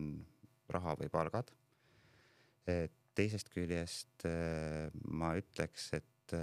[0.72, 1.50] raha või palgad.
[3.14, 4.24] teisest küljest
[5.12, 6.36] ma ütleks, et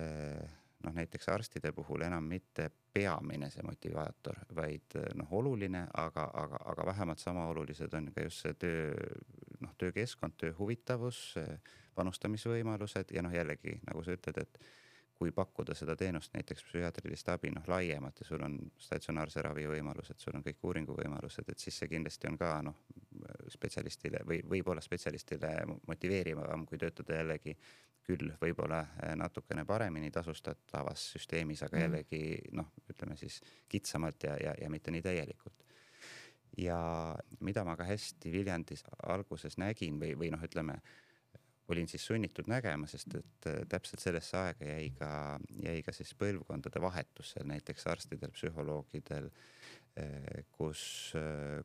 [0.84, 6.86] noh, näiteks arstide puhul enam mitte peamine see motivaator, vaid noh, oluline, aga, aga, aga
[6.92, 8.94] vähemalt sama olulised on ka just see töö,
[9.60, 11.22] noh, töökeskkond, töö huvitavus,
[11.96, 14.62] panustamisvõimalused ja noh, jällegi nagu sa ütled, et
[15.20, 20.16] kui pakkuda seda teenust, näiteks psühhiaatrilist abi noh, laiemalt ja sul on statsionaarse ravi võimalused,
[20.22, 22.78] sul on kõik uuringuvõimalused, et siis see kindlasti on ka noh,
[23.52, 25.52] spetsialistile või võib-olla spetsialistile
[25.88, 27.58] motiveerivam, kui töötada jällegi
[28.10, 31.84] küll võib-olla eh, natukene paremini tasustatavas süsteemis, aga mm.
[31.86, 32.22] jällegi
[32.58, 35.66] noh, ütleme siis kitsamalt ja, ja, ja mitte nii täielikult.
[36.58, 36.80] ja
[37.46, 40.80] mida ma ka hästi Viljandis alguses nägin või, või noh, ütleme
[41.74, 45.12] olin siis sunnitud nägema, sest et eh, täpselt sellesse aega jäi ka,
[45.64, 49.30] jäi ka siis põlvkondade vahetus seal näiteks arstidel, psühholoogidel,
[50.00, 50.82] eh, kus,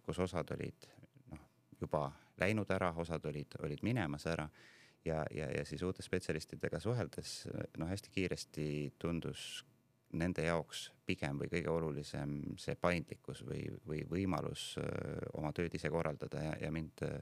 [0.04, 0.88] kus osad olid
[1.32, 1.44] noh,
[1.80, 2.06] juba
[2.40, 4.48] läinud ära, osad olid, olid minemas ära.
[5.04, 7.42] Ja, ja, ja siis uute spetsialistidega suheldes
[7.76, 8.66] noh, hästi kiiresti
[8.98, 9.64] tundus
[10.16, 14.78] nende jaoks pigem või kõige olulisem see paindlikkus või, või võimalus
[15.34, 17.18] oma tööd ise korraldada ja, ja mind öö,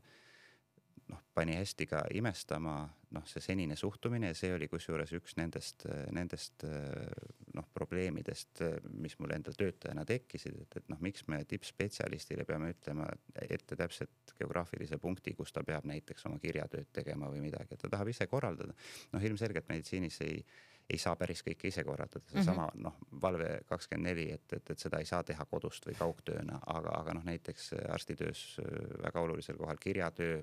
[1.12, 2.76] noh, pani hästi ka imestama
[3.12, 5.84] noh, see senine suhtumine ja see oli kusjuures üks nendest,
[6.16, 8.64] nendest noh, probleemidest,
[8.96, 13.08] mis mul endal töötajana tekkisid, et, et noh, miks me tippspetsialistile peame ütlema
[13.44, 17.92] ette täpselt geograafilise punkti, kus ta peab näiteks oma kirjatööd tegema või midagi, et ta
[17.92, 18.76] tahab ise korraldada.
[19.12, 20.44] noh, ilmselgelt meditsiinis ei
[20.90, 22.82] ei saa päris kõike ise korraldada, seesama mm -hmm.
[22.82, 26.96] noh, valve kakskümmend neli, et, et, et seda ei saa teha kodust või kaugtööna, aga,
[26.98, 28.60] aga noh, näiteks arstitöös
[29.02, 30.42] väga olulisel kohal kirjatöö,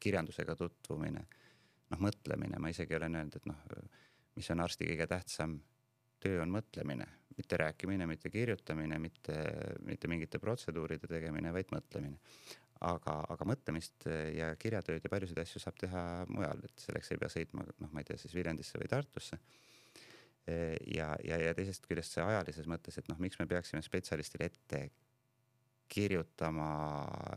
[0.00, 1.26] kirjandusega tutvumine,
[1.92, 3.60] noh, mõtlemine, ma isegi olen öelnud, et noh,
[4.36, 5.58] mis on arsti kõige tähtsam
[6.22, 9.36] töö on mõtlemine, mitte rääkimine, mitte kirjutamine, mitte,
[9.86, 12.20] mitte mingite protseduuride tegemine, vaid mõtlemine.
[12.82, 16.00] aga, aga mõtlemist ja kirjatööd ja paljusid asju saab teha
[16.34, 19.38] mujal, et selleks ei pea sõitma, noh, ma ei tea, siis Viljandisse või Tartusse.
[20.90, 24.82] ja, ja, ja teisest küljest see ajalises mõttes, et noh, miks me peaksime spetsialistile ette
[25.92, 26.68] kirjutama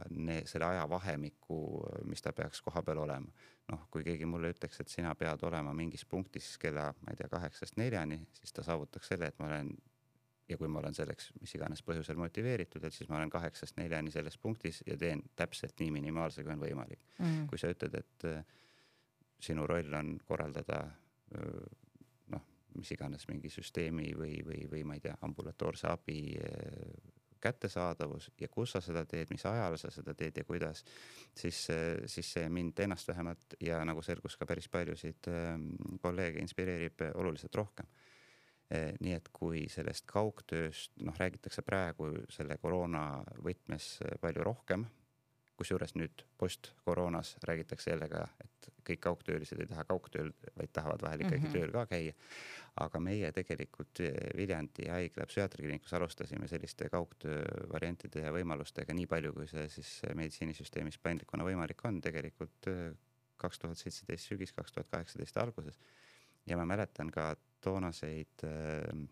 [0.09, 1.59] ne, selle ajavahemiku,
[2.07, 3.31] mis ta peaks kohapeal olema.
[3.71, 7.29] noh, kui keegi mulle ütleks, et sina pead olema mingis punktis kella, ma ei tea,
[7.31, 9.71] kaheksast neljani, siis ta saavutaks selle, et ma olen
[10.49, 14.13] ja kui ma olen selleks mis iganes põhjusel motiveeritud, et siis ma olen kaheksast neljani
[14.13, 17.25] selles punktis ja teen täpselt nii minimaalse, kui on võimalik mm.
[17.25, 17.47] -hmm.
[17.49, 18.45] kui sa ütled, et äh,
[19.41, 21.65] sinu roll on korraldada äh,
[22.35, 22.45] noh,
[22.77, 27.14] mis iganes mingi süsteemi või, või, või ma ei tea, ambulatoorse abi äh,
[27.45, 30.83] kättesaadavus ja kus sa seda teed, mis ajal sa seda teed ja kuidas,
[31.29, 31.61] siis,
[32.11, 35.69] siis see mind ennast vähemalt ja nagu selgus ka päris paljusid ähm,
[36.01, 37.87] kolleege inspireerib oluliselt rohkem.
[38.73, 44.87] Eh, nii et kui sellest kaugtööst noh, räägitakse praegu selle koroona võtmes palju rohkem
[45.55, 51.23] kusjuures nüüd post-koroonas räägitakse jälle ka, et kõik kaugtöölised ei taha kaugtööl, vaid tahavad vahel
[51.23, 51.57] ikkagi mm -hmm.
[51.59, 52.13] tööl ka käia.
[52.75, 53.99] aga meie tegelikult
[54.35, 60.97] Viljandi haigla psühhiaatrikliinikus alustasime selliste kaugtöö variantide ja võimalustega nii palju, kui see siis meditsiinisüsteemis
[60.97, 62.67] paindlikuna võimalik on, tegelikult
[63.37, 65.79] kaks tuhat seitseteist sügis, kaks tuhat kaheksateist alguses.
[66.45, 69.07] ja ma mäletan ka toonaseid äh,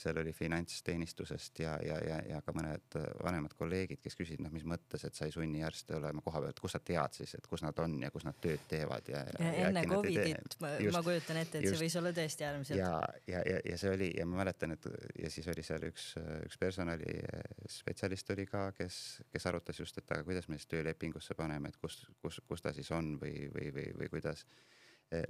[0.00, 4.64] seal oli finantsteenistusest ja, ja, ja, ja ka mõned vanemad kolleegid, kes küsisid, noh, mis
[4.66, 7.46] mõttes, et sa ei sunni arste olema koha peal, et kus sa tead siis, et
[7.46, 11.60] kus nad on ja kus nad tööd teevad ja, enne Covidit ma, ma kujutan ette,
[11.60, 12.80] et just, see võis olla tõesti äärmiselt.
[12.80, 12.90] ja,
[13.30, 14.88] ja, ja, ja see oli ja ma mäletan, et
[15.22, 16.08] ja siis oli seal üks,
[16.48, 21.70] üks personalispetsialist oli ka, kes, kes arutas just, et aga kuidas me siis töölepingusse paneme,
[21.70, 24.42] et kus, kus, kus ta siis on või, või, või, või kuidas.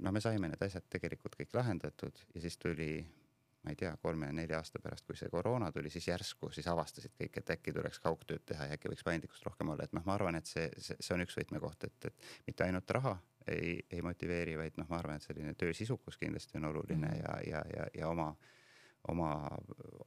[0.01, 2.89] no me saime need asjad tegelikult kõik lahendatud ja siis tuli
[3.65, 7.39] ma ei tea, kolme-nelja aasta pärast, kui see koroona tuli, siis järsku siis avastasid kõik,
[7.41, 10.37] et äkki tuleks kaugtööd teha ja äkki võiks paindlikkust rohkem olla, et noh, ma arvan,
[10.37, 13.15] et see, see, see on üks võtmekoht, et, et mitte ainult raha
[13.49, 17.13] ei, ei motiveeri, vaid noh, ma arvan, et selline töö sisukus kindlasti on oluline mm
[17.13, 17.23] -hmm.
[17.23, 18.29] ja, ja, ja, ja oma,
[19.07, 19.31] oma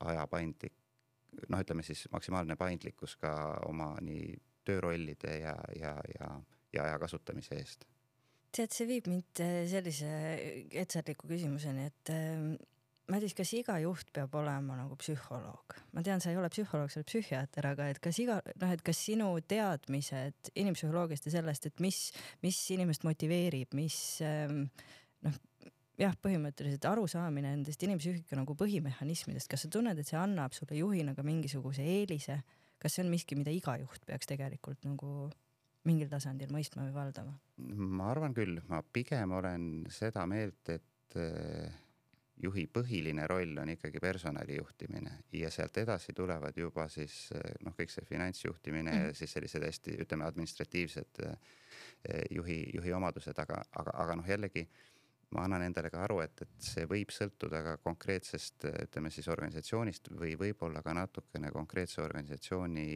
[0.07, 0.79] aja paindlik,
[1.49, 3.35] noh, ütleme siis maksimaalne paindlikkus ka
[3.67, 6.41] oma nii töörollide ja, ja, ja,
[6.73, 7.89] ja aja kasutamise eest
[8.53, 10.09] tead, see viib mind sellise
[10.71, 12.13] etserliku küsimuseni, et
[13.09, 15.77] Madis, kas iga juht peab olema nagu psühholoog?
[15.97, 18.85] ma tean, sa ei ole psühholoog, sa oled psühhiaater, aga et kas iga, noh, et
[18.85, 22.03] kas sinu teadmised inimpsühholoogiast ja sellest, et mis,
[22.45, 24.67] mis inimest motiveerib, mis ähm,
[25.25, 25.41] noh,
[25.99, 31.17] jah, põhimõtteliselt arusaamine nendest inimpsüühika nagu põhimehhanismidest, kas sa tunned, et see annab sulle juhina
[31.17, 32.43] ka mingisuguse eelise,
[32.79, 35.31] kas see on miski, mida iga juht peaks tegelikult nagu
[35.89, 37.39] mingil tasandil mõistma või valdama?
[37.99, 41.73] ma arvan küll, ma pigem olen seda meelt, et äh,
[42.43, 47.75] juhi põhiline roll on ikkagi personali juhtimine ja sealt edasi tulevad juba siis äh, noh,
[47.79, 49.09] kõik see finantsjuhtimine mm -hmm.
[49.09, 51.35] ja siis sellised hästi, ütleme, administratiivsed äh,
[52.31, 54.69] juhi, juhi omadused, aga, aga, aga noh, jällegi
[55.31, 60.09] ma annan endale ka aru, et, et see võib sõltuda ka konkreetsest, ütleme siis organisatsioonist
[60.11, 62.87] või võib-olla ka natukene konkreetse organisatsiooni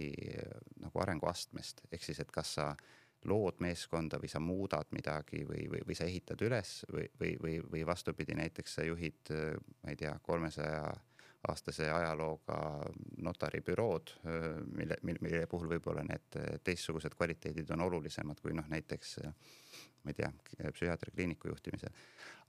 [0.80, 2.70] nagu arenguastmest, ehk siis, et kas sa
[3.30, 7.54] lood meeskonda või sa muudad midagi või, või, või sa ehitad üles või, või, või,
[7.70, 9.32] või vastupidi, näiteks sa juhid,
[9.82, 10.90] ma ei tea, kolmesaja
[11.48, 12.56] aastase ajalooga
[13.22, 14.12] notaribürood,
[14.78, 20.30] mille, mille puhul võib-olla need teistsugused kvaliteedid on olulisemad kui noh, näiteks ma ei tea,
[20.70, 21.94] psühhiaatriakliiniku juhtimisel.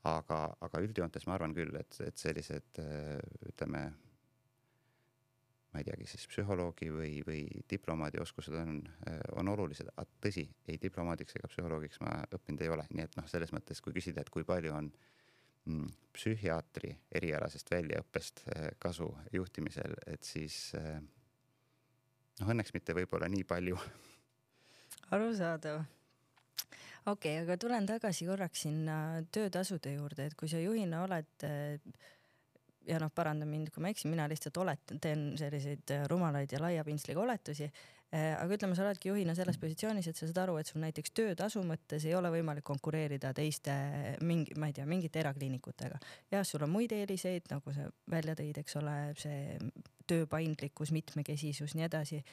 [0.10, 2.82] aga, aga üldjoontes ma arvan küll, et, et sellised
[3.50, 3.86] ütleme
[5.74, 8.78] ma ei teagi, siis psühholoogi või, või diplomaadi oskused on,
[9.40, 9.90] on olulised,
[10.22, 13.96] tõsi, ei diplomaadiks ega psühholoogiks ma õppinud ei ole, nii et noh, selles mõttes, kui
[13.96, 14.92] küsida, et kui palju on
[15.66, 21.02] mm, psühhiaatri erialasest väljaõppest eh, kasu juhtimisel, et siis eh,
[22.40, 23.80] noh, õnneks mitte võib-olla nii palju.
[25.18, 28.98] arusaadav okei okay,, aga tulen tagasi korraks sinna
[29.34, 31.80] töötasude juurde, et kui sa juhina oled äh,
[32.88, 36.62] ja noh, paranda mind, kui ma eksin, mina lihtsalt oletan, teen selliseid äh, rumalaid ja
[36.62, 37.68] laia pintsliga oletusi.
[38.14, 41.16] Äh, aga ütleme, sa oledki juhina selles positsioonis, et sa saad aru, et sul näiteks
[41.18, 43.74] töötasu mõttes ei ole võimalik konkureerida teiste
[44.22, 46.00] mingi, ma ei tea, mingite erakliinikutega.
[46.32, 49.58] jah, sul on muid eeliseid, nagu sa välja tõid, eks ole, see
[50.08, 52.24] töö paindlikkus, mitmekesisus, nii edasi.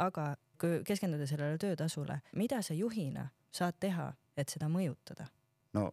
[0.00, 5.28] aga kui keskenduda sellele töötasule, mida sa juhina saad teha, et seda mõjutada?
[5.72, 5.90] no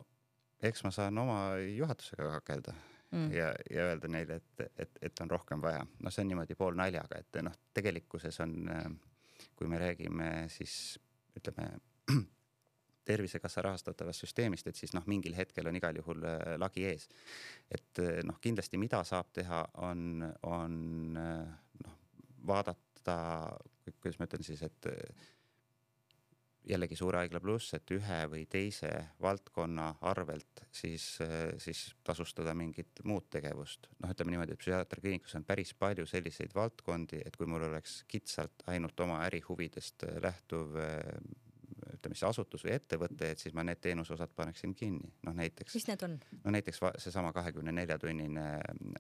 [0.63, 2.73] eks ma saan oma juhatusega kakelda
[3.12, 3.28] mm.
[3.34, 5.86] ja, ja öelda neile, et, et, et on rohkem vaja.
[6.00, 8.56] noh, see on niimoodi poolnaljaga, et noh, tegelikkuses on,
[9.56, 10.98] kui me räägime siis
[11.38, 11.70] ütleme
[13.08, 17.08] tervisekassa rahastatavast süsteemist, et siis noh, mingil hetkel on igal juhul äh, lagi ees.
[17.72, 20.78] et äh, noh, kindlasti, mida saab teha, on, on
[21.22, 21.98] äh, noh,
[22.48, 23.17] vaadata,
[24.02, 24.91] kuidas ma ütlen siis, et
[26.69, 28.89] jällegi Suure Haigla pluss, et ühe või teise
[29.23, 31.06] valdkonna arvelt siis,
[31.63, 33.89] siis tasustada mingit muud tegevust.
[34.03, 38.67] noh, ütleme niimoodi, et psühhiaatriakliinikus on päris palju selliseid valdkondi, et kui mul oleks kitsalt
[38.67, 40.77] ainult oma ärihuvidest lähtuv
[41.98, 45.76] ütleme siis asutus või ettevõte, et siis ma need teenuseosad paneksin kinni, noh näiteks.
[45.76, 46.18] mis need on?
[46.44, 48.46] no näiteks seesama kahekümne nelja tunnine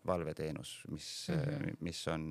[0.05, 1.77] valveteenus, mis mm, -hmm.
[1.87, 2.27] mis on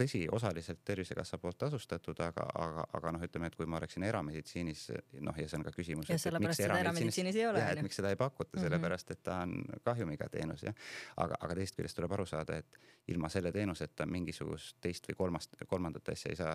[0.00, 4.86] tõsi, osaliselt Tervisekassa poolt tasustatud, aga, aga, aga noh, ütleme, et kui ma oleksin erameditsiinis,
[5.20, 6.10] noh, ja see on ka küsimus.
[6.10, 7.62] ja sellepärast seda erameditsiinis ei ole.
[7.62, 8.66] jah, et miks seda ei pakuta, mhm.
[8.66, 10.74] sellepärast et ta on kahjumiga teenus jah.
[11.16, 15.56] aga, aga teisest küljest tuleb aru saada, et ilma selle teenuseta mingisugust teist või kolmast,
[15.68, 16.54] kolmandat asja ei saa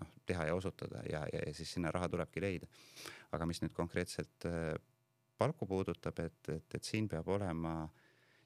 [0.00, 2.69] noh teha ja osutada ja, ja, ja siis sinna raha tulebki leida.
[3.36, 4.74] Aga mis nüüd konkreetselt äh,
[5.38, 7.74] palku puudutab, et, et, et siin peab olema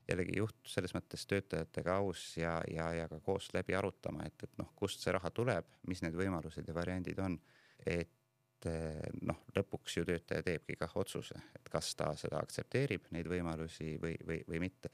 [0.08, 4.60] jällegi juht selles mõttes töötajatega aus ja, ja, ja ka koos läbi arutama, et, et
[4.60, 7.38] noh, kust see raha tuleb, mis need võimalused ja variandid on.
[7.86, 13.28] et äh, noh, lõpuks ju töötaja teebki kah otsuse, et kas ta seda aktsepteerib, neid
[13.28, 14.92] võimalusi või, või, või mitte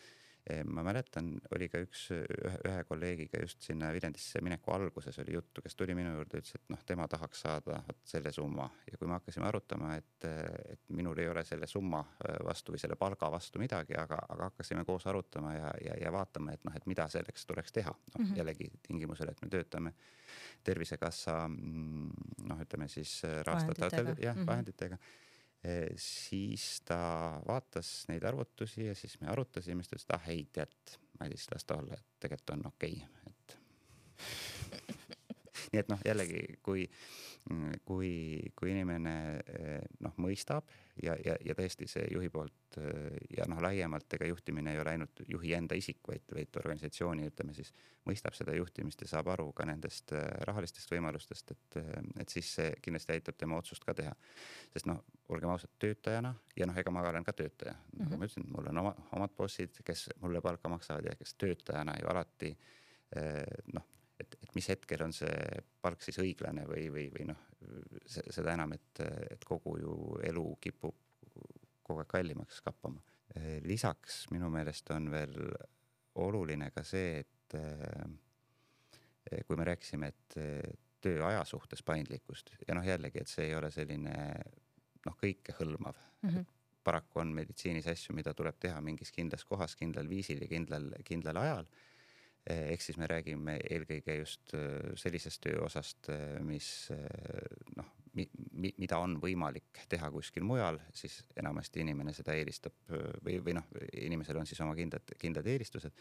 [0.65, 5.77] ma mäletan, oli ka üks ühe, kolleegiga just sinna Viljandisse mineku alguses oli juttu, kes
[5.79, 9.17] tuli minu juurde, ütles, et noh, tema tahaks saada vot selle summa ja kui me
[9.19, 10.29] hakkasime arutama, et,
[10.75, 12.03] et minul ei ole selle summa
[12.47, 16.57] vastu või selle palga vastu midagi, aga, aga hakkasime koos arutama ja, ja, ja vaatama,
[16.57, 17.95] et noh, et mida selleks tuleks teha.
[17.95, 18.37] noh mm -hmm.
[18.39, 19.95] jällegi tingimusel, et me töötame
[20.65, 22.11] Tervisekassa mm,
[22.49, 24.47] noh, ütleme siis rahastatavatel jah mm -hmm.
[24.47, 24.99] vahenditega
[26.01, 27.01] siis ta
[27.47, 31.49] vaatas neid arvutusi ja siis me arutasime, siis ta ütles, et ah ei, tead, Madis,
[31.53, 32.95] las ta olla, et tegelikult on okei.
[32.97, 33.20] okay,,
[35.71, 36.85] nii et noh, jällegi, kui,
[37.87, 38.13] kui,
[38.59, 40.67] kui inimene eh, noh, mõistab
[41.03, 44.97] ja, ja, ja tõesti see juhi poolt eh, ja noh, laiemalt ega juhtimine ei ole
[44.97, 47.71] ainult juhi enda isik, vaid, vaid organisatsiooni, ütleme siis,
[48.09, 51.79] mõistab seda juhtimist ja saab aru ka nendest eh, rahalistest võimalustest, et,
[52.25, 54.17] et siis see kindlasti aitab tema otsust ka teha.
[54.75, 58.03] sest noh, olgem ausad, töötajana ja noh, ega ma olen ka töötaja mm, -hmm.
[58.03, 61.95] nagu ma ütlesin, mul on oma, omad bossid, kes mulle palka maksavad ja kes töötajana
[62.03, 62.57] ju alati
[63.75, 63.87] noh
[64.21, 67.47] et, et mis hetkel on see palk siis õiglane või, või, või noh,
[68.09, 69.95] seda enam, et, et kogu ju
[70.27, 70.97] elu kipub
[71.91, 73.03] kogu aeg kallimaks kappama.
[73.67, 75.35] lisaks minu meelest on veel
[76.23, 80.39] oluline ka see, et eh, kui me rääkisime, et
[81.01, 84.15] tööaja suhtes paindlikkust ja noh, jällegi, et see ei ole selline
[85.07, 86.31] noh, kõikehõlmav mm.
[86.31, 86.49] -hmm
[86.85, 91.37] paraku on meditsiinis asju, mida tuleb teha mingis kindlas kohas, kindlal viisil ja kindlal, kindlal
[91.37, 91.67] ajal
[92.51, 94.55] ehk siis me räägime eelkõige just
[95.01, 96.11] sellisest tööosast,
[96.47, 96.69] mis
[97.77, 97.89] noh,
[98.19, 102.75] mi, mi, mida on võimalik teha kuskil mujal, siis enamasti inimene seda eelistab
[103.25, 103.69] või, või noh,
[104.01, 105.95] inimesel on siis oma kindlad, kindlad eelistused.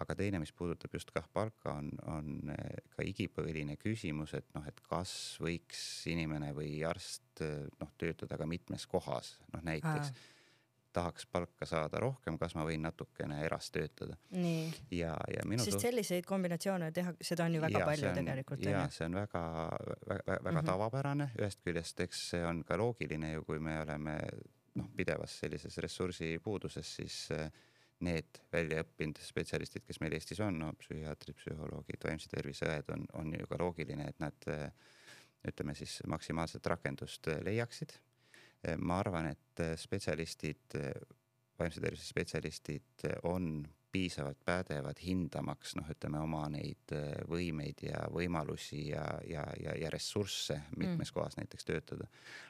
[0.00, 2.54] aga teine, mis puudutab just kah palka, on, on
[2.96, 7.44] ka igipõline küsimus, et noh, et kas võiks inimene või arst
[7.80, 10.33] noh, töötada ka mitmes kohas, noh näiteks Aa
[10.94, 14.16] tahaks palka saada rohkem, kas ma võin natukene eras töötada.
[14.90, 18.64] ja, ja minu sest selliseid kombinatsioone teha, seda on ju väga ja, palju on, tegelikult.
[18.64, 19.44] ja see on väga,
[20.08, 20.70] väga, väga mm -hmm.
[20.70, 24.18] tavapärane, ühest küljest, eks see on ka loogiline ju, kui me oleme
[24.74, 27.50] noh, pidevas sellises ressursipuuduses, siis äh,
[28.04, 33.32] need väljaõppinud spetsialistid, kes meil Eestis on, no psühhiaatrid, psühholoogid, vaimse tervise õed on, on
[33.38, 34.66] ju ka loogiline, et nad äh,
[35.48, 37.96] ütleme siis maksimaalset rakendust äh, leiaksid
[38.78, 40.92] ma arvan, et äh, spetsialistid, äh,
[41.58, 46.90] vaimse tervise spetsialistid on piisavalt pädevad hindamaks noh, ütleme oma neid
[47.30, 51.14] võimeid ja võimalusi ja, ja, ja, ja ressursse mitmes mm.
[51.14, 52.08] kohas näiteks töötada.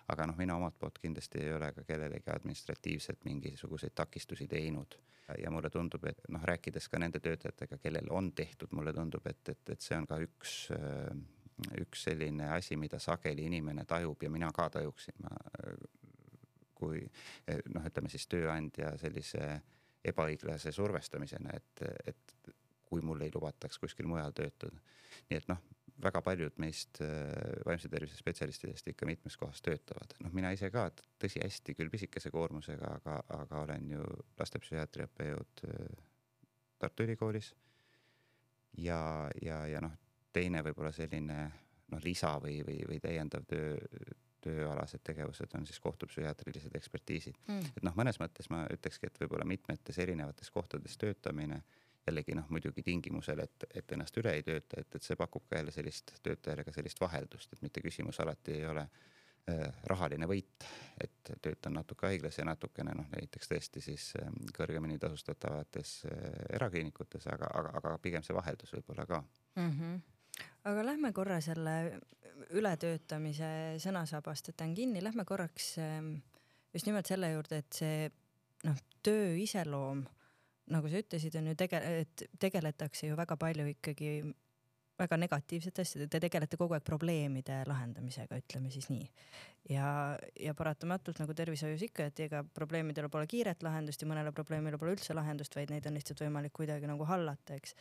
[0.08, 4.96] aga noh, mina omalt poolt kindlasti ei ole ka kellelegi administratiivselt mingisuguseid takistusi teinud
[5.38, 9.44] ja mulle tundub, et noh, rääkides ka nende töötajatega, kellel on tehtud, mulle tundub, et,
[9.52, 10.56] et, et see on ka üks
[11.80, 15.36] üks selline asi, mida sageli inimene tajub ja mina ka tajuksin, ma
[16.74, 19.48] kui eh, noh, ütleme siis tööandja sellise
[20.04, 22.52] ebaõiglase survestamisena, et, et
[22.84, 24.76] kui mul ei lubataks kuskil mujal töötada.
[25.30, 25.62] nii et noh,
[26.02, 30.88] väga paljud meist eh, vaimse tervise spetsialistidest ikka mitmes kohas töötavad, noh, mina ise ka,
[31.22, 34.06] tõsi, hästi küll pisikese koormusega, aga, aga olen ju
[34.40, 36.02] lastepsühhiaatri õppejõud eh,
[36.78, 37.54] Tartu Ülikoolis.
[38.78, 39.94] ja, ja, ja noh,
[40.32, 41.38] teine võib-olla selline
[41.92, 43.78] noh, lisa või, või, või täiendav töö
[44.45, 47.40] tööalased tegevused on siis kohtupsühhiaatrilised ekspertiisid.
[47.49, 47.72] Mm..
[47.76, 51.62] et noh, mõnes mõttes ma ütlekski, et võib-olla mitmetes erinevates kohtades töötamine
[52.07, 55.61] jällegi noh, muidugi tingimusel, et, et ennast üle ei tööta, et, et see pakub ka
[55.61, 60.68] jälle sellist töötajale ka sellist vaheldust, et mitte küsimus alati ei ole äh, rahaline võit,
[61.01, 66.26] et töötan natuke haiglas ja natukene noh, näiteks tõesti siis äh, kõrgemini tasustatavates äh,
[66.59, 69.24] erakliinikutes, aga, aga, aga pigem see vaheldus võib-olla ka.
[69.57, 69.70] Mm.
[69.78, 70.03] -hmm
[70.64, 71.74] aga lähme korra selle
[72.55, 73.49] ületöötamise
[73.82, 76.16] sõnasabast võtan kinni, lähme korraks ähm,
[76.74, 78.09] just nimelt selle juurde, et see
[78.66, 80.05] noh, töö iseloom,
[80.74, 84.16] nagu sa ütlesid, on ju tege-, et tegeletakse ju väga palju ikkagi
[84.99, 89.09] väga negatiivsete asjadega, te tegelete kogu aeg probleemide lahendamisega, ütleme siis nii.
[89.72, 89.89] ja,
[90.39, 94.95] ja paratamatult nagu tervishoius ikka, et ega probleemidele pole kiiret lahendust ja mõnele probleemile pole
[94.95, 97.74] üldse lahendust, vaid neid on lihtsalt võimalik kuidagi nagu hallata, eks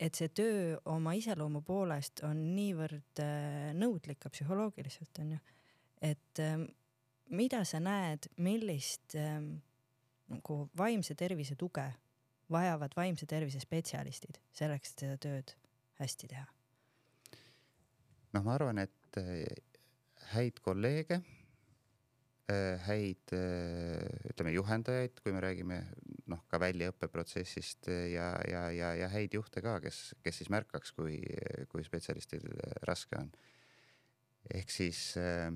[0.00, 5.38] et see töö oma iseloomu poolest on niivõrd äh, nõudlik ka psühholoogiliselt onju,
[6.04, 6.66] et ähm,
[7.32, 9.56] mida sa näed, millist ähm,
[10.32, 11.86] nagu vaimse tervise tuge
[12.52, 15.56] vajavad vaimse tervise spetsialistid selleks, et seda tööd
[16.02, 16.46] hästi teha?
[18.36, 19.48] noh, ma arvan, et äh,
[20.34, 21.22] häid kolleege
[22.46, 23.32] Äh, häid
[24.30, 25.80] ütleme juhendajaid, kui me räägime
[26.32, 30.94] noh, ka väljaõppeprotsessist äh, ja, ja, ja, ja häid juhte ka, kes, kes siis märkaks,
[30.96, 31.20] kui,
[31.72, 32.46] kui spetsialistil
[32.88, 33.30] raske on.
[34.54, 35.52] ehk siis äh,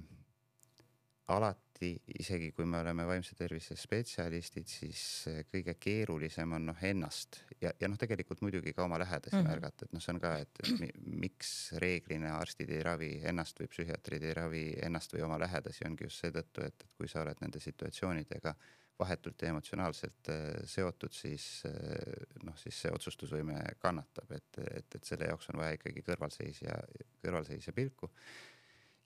[1.31, 5.03] alati alati, isegi kui me oleme vaimse tervise spetsialistid, siis
[5.51, 9.49] kõige keerulisem on noh ennast ja, ja noh, tegelikult muidugi ka oma lähedasi mm -hmm.
[9.49, 13.69] märgata, et noh, see on ka, et, et miks reeglina arstid ei ravi ennast või
[13.69, 17.41] psühhiaatrid ei ravi ennast või oma lähedasi, ongi just seetõttu, et, et kui sa oled
[17.41, 18.55] nende situatsioonidega
[19.01, 25.09] vahetult ja emotsionaalselt äh, seotud, siis äh, noh, siis see otsustusvõime kannatab, et, et, et
[25.09, 26.77] selle jaoks on vaja ikkagi kõrvalseisja,
[27.25, 28.11] kõrvalseisja pilku.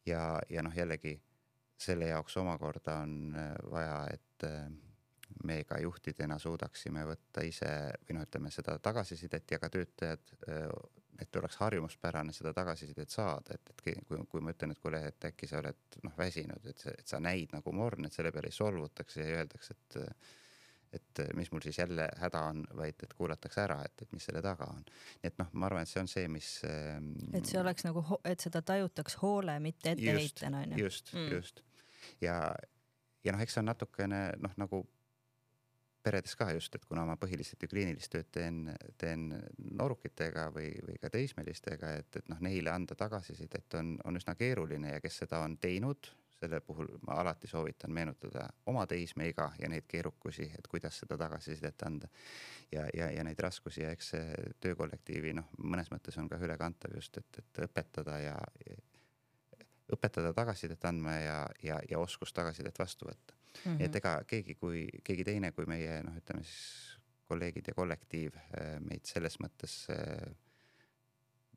[0.06, 1.16] ja, ja noh, jällegi
[1.80, 4.48] selle jaoks omakorda on äh, vaja, et
[5.48, 7.70] me ka juhtidena suudaksime võtta ise
[8.04, 10.34] või noh, ütleme seda tagasisidet ja ka töötajad,
[11.20, 15.28] et oleks harjumuspärane seda tagasisidet saada, et, et kui, kui ma ütlen, et kuule, et
[15.30, 18.56] äkki sa oled noh väsinud, et, et sa näid nagu morn, et selle peale ei
[18.56, 20.00] solvutakse ja öeldakse, et
[20.94, 24.38] et mis mul siis jälle häda on, vaid et kuulatakse ära, et, et mis selle
[24.42, 24.84] taga on.
[24.86, 26.50] nii et noh, ma arvan, et see on see, mis.
[26.68, 30.84] Ähm, et see oleks nagu, et seda tajutaks hoole, mitte etteheitena on ju.
[30.84, 31.64] just mm., just
[32.22, 32.36] ja,
[33.24, 34.84] ja noh, eks see on natukene noh, nagu
[36.04, 38.58] peredes ka just, et kuna ma põhiliselt ju kliinilist tööd teen,
[39.00, 39.30] teen
[39.80, 44.96] noorukitega või, või ka teismelistega, et, et noh, neile anda tagasisidet on, on üsna keeruline
[44.96, 46.12] ja kes seda on teinud
[46.44, 51.82] selle puhul ma alati soovitan meenutada oma teismeiga ja neid keerukusi, et kuidas seda tagasisidet
[51.86, 52.08] anda.
[52.72, 56.96] ja, ja, ja neid raskusi ja eks see töökollektiivi noh, mõnes mõttes on ka ülekantav
[56.98, 58.36] just, et, et õpetada ja
[59.94, 63.76] õpetada tagasisidet andma ja, ja, ja oskust tagasisidet vastu võtta mm.
[63.76, 63.84] -hmm.
[63.84, 66.98] et ega keegi, kui keegi teine kui meie noh, ütleme siis
[67.28, 68.34] kolleegid ja kollektiiv
[68.84, 69.86] meid selles mõttes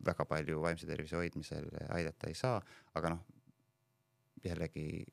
[0.06, 2.62] väga palju vaimse tervise hoidmisel aidata ei saa,
[2.96, 3.26] aga noh,
[4.44, 5.06] jällegi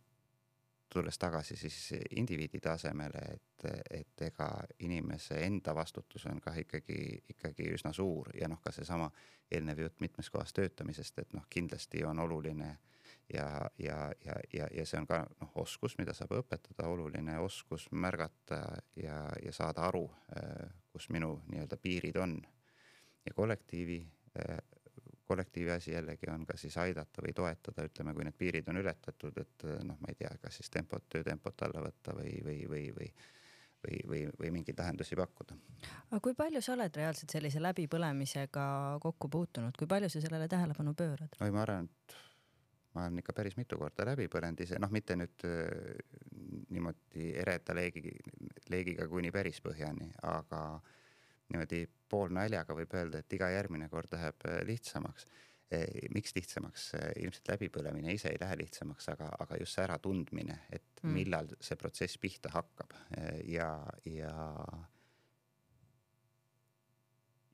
[0.95, 4.49] tulles tagasi siis indiviidi tasemele, et, et ega
[4.87, 6.99] inimese enda vastutus on kah ikkagi,
[7.35, 9.09] ikkagi üsna suur ja noh, ka seesama
[9.51, 12.77] eelnev jutt mitmes kohas töötamisest, et noh, kindlasti on oluline
[13.33, 17.87] ja, ja, ja, ja, ja see on ka noh, oskus, mida saab õpetada, oluline oskus
[17.93, 18.61] märgata
[19.01, 20.05] ja, ja saada aru,
[20.93, 22.39] kus minu nii-öelda piirid on
[23.27, 24.03] ja kollektiivi
[25.25, 29.39] kollektiivi asi jällegi on ka siis aidata või toetada, ütleme, kui need piirid on ületatud,
[29.41, 33.09] et noh, ma ei tea, kas siis tempot, töötempot alla võtta või, või, või, või
[33.85, 35.57] või, või, või mingeid lahendusi pakkuda.
[36.11, 38.67] aga kui palju sa oled reaalselt sellise läbipõlemisega
[39.03, 41.37] kokku puutunud, kui palju sa sellele tähelepanu pöörad?
[41.41, 42.17] oi, ma arvan, et
[42.95, 45.95] ma olen ikka päris mitu korda läbi põlenud ise, noh, mitte nüüd äh,
[46.75, 48.13] niimoodi ereda leegi,
[48.71, 50.61] leegiga kuni päris põhjani, aga
[51.53, 55.27] niimoodi poolnaljaga võib öelda, et iga järgmine kord läheb äh, lihtsamaks.
[55.75, 60.59] Äh, miks lihtsamaks, äh, ilmselt läbipõlemine ise ei lähe lihtsamaks, aga, aga just see äratundmine,
[60.73, 61.15] et mm.
[61.19, 62.95] millal see protsess pihta hakkab
[63.49, 63.71] ja,
[64.09, 64.35] ja.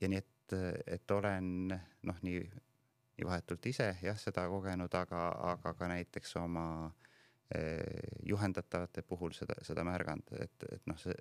[0.01, 0.59] ja nii, et,
[0.99, 2.43] et olen noh, nii,
[3.21, 6.67] nii vahetult ise jah, seda kogenud, aga, aga ka näiteks oma
[8.31, 11.17] juhendatavate puhul seda, seda märganud, et, et noh, see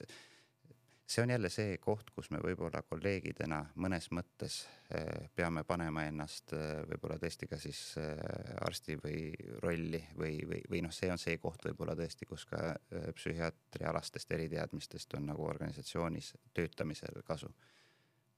[1.10, 4.60] see on jälle see koht, kus me võib-olla kolleegidena mõnes mõttes
[4.94, 8.20] eh, peame panema ennast eh, võib-olla tõesti ka siis eh,
[8.68, 9.24] arsti või
[9.64, 12.76] rolli või, või, või noh, see on see koht võib-olla tõesti, kus ka
[13.18, 17.50] psühhiaatrialastest eriteadmistest on nagu organisatsioonis töötamisel kasu.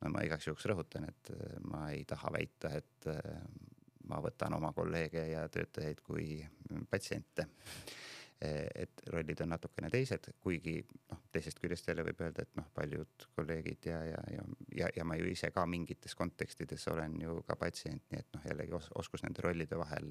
[0.02, 1.34] No ma igaks juhuks rõhutan, et
[1.68, 3.10] ma ei taha väita, et
[4.10, 6.42] ma võtan oma kolleege ja töötajaid kui
[6.90, 7.48] patsiente
[8.42, 10.80] et rollid on natukene teised, kuigi
[11.12, 14.46] noh, teisest küljest jälle võib öelda, et noh, paljud kolleegid ja, ja, ja,
[14.80, 18.48] ja, ja ma ju ise ka mingites kontekstides olen ju ka patsient, nii et noh,
[18.50, 20.10] jällegi os oskus nende rollide vahel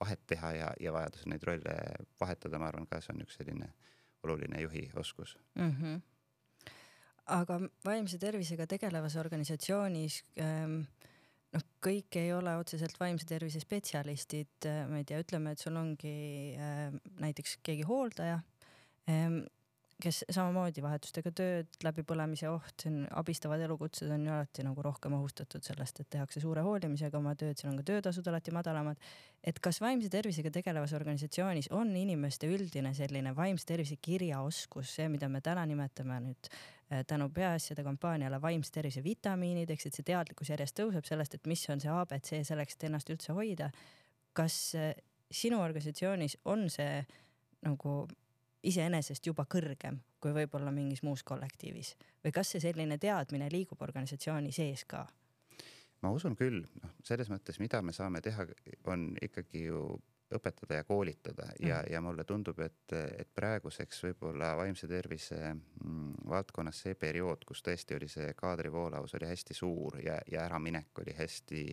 [0.00, 1.76] vahet teha ja, ja vajadusel neid rolle
[2.20, 3.68] vahetada, ma arvan ka see on üks selline
[4.24, 5.70] oluline juhi oskus mm.
[5.70, 6.00] -hmm.
[7.26, 10.80] Aga vaimse tervisega tegelevas organisatsioonis ähm,
[11.54, 15.78] noh, kõik ei ole otseselt vaimse tervise spetsialistid, äh, ma ei tea, ütleme, et sul
[15.80, 16.14] ongi
[16.56, 16.90] äh,
[17.22, 18.40] näiteks keegi hooldaja
[19.10, 19.42] ähm,,
[20.02, 25.64] kes samamoodi vahetustega tööd, läbipõlemise oht, on, abistavad elukutsed on ju alati nagu rohkem ohustatud
[25.66, 28.98] sellest, et tehakse suure hoolimisega oma tööd, seal on ka töötasud alati madalamad.
[29.44, 35.28] et kas vaimse tervisega tegelevas organisatsioonis on inimeste üldine selline vaimse tervise kirjaoskus, see, mida
[35.28, 36.50] me täna nimetame nüüd
[36.92, 41.44] Äh, tänu peaasjade kampaaniale vaimse tervise vitamiinid, eks, et see teadlikkus järjest tõuseb sellest, et
[41.46, 43.70] mis on see abc selleks, et ennast üldse hoida.
[44.34, 44.90] kas äh,
[45.30, 47.04] sinu organisatsioonis on see
[47.62, 47.92] nagu
[48.62, 51.94] iseenesest juba kõrgem kui võib-olla mingis muus kollektiivis
[52.24, 55.06] või kas see selline teadmine liigub organisatsiooni sees ka?
[56.00, 58.46] ma usun küll, noh, selles mõttes, mida me saame teha,
[58.88, 59.84] on ikkagi ju
[60.30, 66.28] õpetada ja koolitada ja mm., ja mulle tundub, et, et praeguseks võib-olla vaimse tervise mm,
[66.30, 71.16] valdkonnas see periood, kus tõesti oli see kaadrivoolavus oli hästi suur ja, ja äraminek oli
[71.18, 71.64] hästi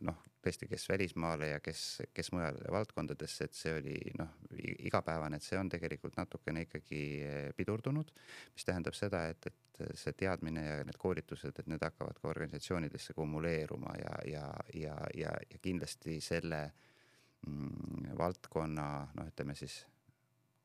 [0.00, 4.30] noh, tõesti, kes välismaale ja kes, kes mujale valdkondadesse, et see oli noh,
[4.88, 7.02] igapäevane, et see on tegelikult natukene ikkagi
[7.56, 8.12] pidurdunud.
[8.54, 13.14] mis tähendab seda, et, et see teadmine ja need koolitused, et need hakkavad ka organisatsioonidesse
[13.18, 16.64] kumuleeruma ja, ja, ja, ja, ja kindlasti selle
[17.46, 19.82] mm, valdkonna noh, ütleme siis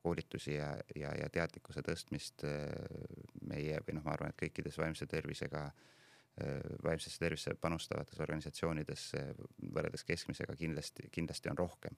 [0.03, 2.43] koolitusi ja, ja, ja teadlikkuse tõstmist
[3.47, 6.02] meie või noh, ma arvan, et kõikides vaimse tervisega äh, Äh,
[6.83, 9.03] vaimsesse tervisesse panustavates organisatsioonides
[9.73, 11.97] võrreldes keskmisega kindlasti, kindlasti on rohkem.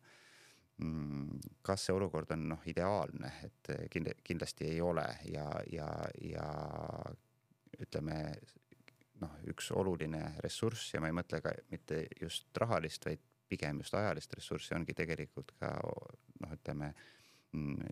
[0.83, 3.69] Mm, kas see olukord on noh, ideaalne, et
[4.27, 5.87] kindlasti ei ole ja, ja,
[6.19, 6.49] ja
[7.79, 8.17] ütleme
[9.21, 13.95] noh, üks oluline ressurss ja ma ei mõtle ka mitte just rahalist, vaid pigem just
[13.95, 16.91] ajalist ressurssi ongi tegelikult ka noh, ütleme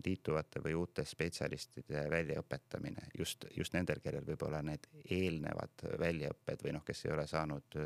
[0.06, 6.84] liituvate või uute spetsialistide väljaõpetamine just, just nendel, kellel võib-olla need eelnevad väljaõpped või noh,
[6.88, 7.80] kes ei ole saanud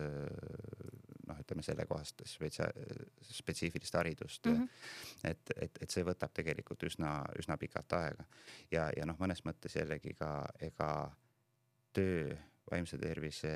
[1.28, 2.72] noh, ütleme sellekohast spetsia-,
[3.22, 4.56] spetsiifilist haridust mm.
[4.56, 5.30] -hmm.
[5.32, 8.28] et, et, et see võtab tegelikult üsna, üsna pikalt aega
[8.72, 10.92] ja, ja noh, mõnes mõttes jällegi ka ega
[11.94, 12.36] töö
[12.72, 13.54] vaimse tervise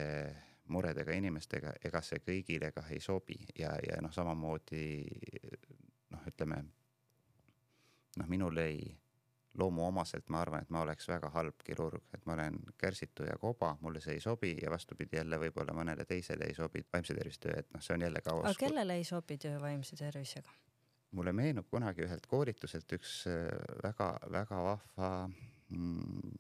[0.72, 4.86] muredega inimestega, ega see kõigile ka ei sobi ja, ja noh, samamoodi
[6.12, 6.64] noh, ütleme
[8.20, 8.82] noh, minul ei,
[9.58, 13.74] loomuomaselt ma arvan, et ma oleks väga halb kirurg, et ma olen kärsitu ja koba,
[13.82, 17.58] mulle see ei sobi ja vastupidi jälle võib-olla mõnele teisele ei sobi vaimse tervise töö,
[17.60, 20.56] et noh, see on jälle ka aga kellele ei sobi töö vaimse tervisega?
[21.12, 23.26] mulle meenub kunagi ühelt koolituselt üks
[23.84, 26.32] väga-väga vahva mm,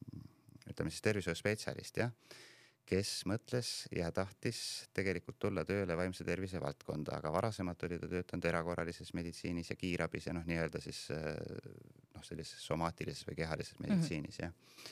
[0.71, 2.13] ütleme siis tervishoiuspetsialist jah,
[2.85, 8.47] kes mõtles ja tahtis tegelikult tulla tööle vaimse tervise valdkonda, aga varasemalt oli ta töötanud
[8.49, 13.87] erakorralises meditsiinis ja kiirabis ja noh, nii-öelda siis noh, sellises somaatilises või kehalises mhm.
[13.87, 14.89] meditsiinis mm -hmm.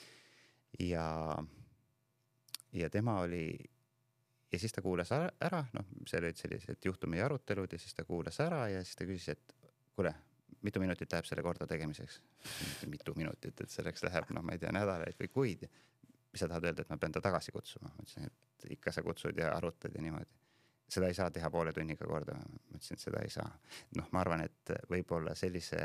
[0.79, 0.87] jah.
[0.93, 1.43] ja,
[2.83, 3.57] ja tema oli
[4.51, 8.39] ja siis ta kuulas ära, noh, seal olid sellised juhtumi arutelud ja siis ta kuulas
[8.43, 9.55] ära ja siis ta küsis, et
[9.95, 10.13] kuule,
[10.65, 12.21] mitu minutit läheb selle korda tegemiseks?
[12.87, 15.67] mitu minutit, et selleks läheb, noh, ma ei tea, nädalaid või kuid.
[16.31, 17.91] Mis sa tahad öelda, et ma pean ta tagasi kutsuma?
[17.95, 20.31] ma ütlesin, et ikka sa kutsud ja arutad ja niimoodi.
[20.89, 22.37] seda ei saa teha poole tunniga korda.
[22.37, 23.49] ma ütlesin, et seda ei saa.
[23.97, 25.83] noh, ma arvan, et võib-olla sellise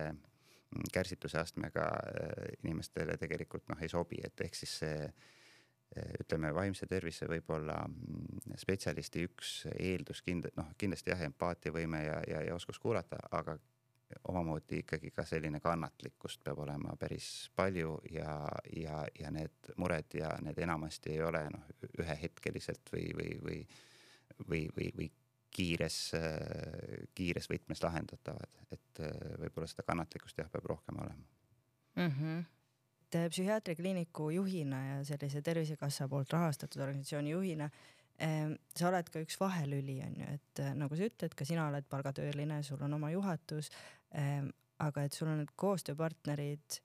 [0.93, 4.99] kärsituse astmega äh, inimestele tegelikult noh, ei sobi, et ehk siis see
[6.21, 12.43] ütleme, vaimse tervise võib-olla mm, spetsialisti üks eeldus kind-, noh, kindlasti jah, empaatiavõime ja, ja,
[12.49, 13.57] ja oskus kuulata, aga
[14.29, 18.37] omamoodi ikkagi ka selline kannatlikkust peab olema päris palju ja,
[18.77, 23.61] ja, ja need mured ja need enamasti ei ole noh, ühehetkeliselt või, või, või,
[24.49, 25.11] või, või, või
[25.55, 25.99] kiires,
[27.15, 29.01] kiires võtmes lahendatavad, et
[29.39, 31.25] võib-olla seda kannatlikkust jah, peab rohkem olema
[31.97, 32.11] mm.
[32.11, 32.45] -hmm
[33.15, 37.69] et psühhiaatriakliiniku juhina ja sellise Tervisekassa poolt rahastatud organisatsiooni juhina
[38.19, 41.87] sa oled ka üks vahelüli on ju, et eh, nagu sa ütled, ka sina oled
[41.91, 43.71] palgatööline, sul on oma juhatus.
[44.85, 46.77] Aga et sul on need koostööpartnerid,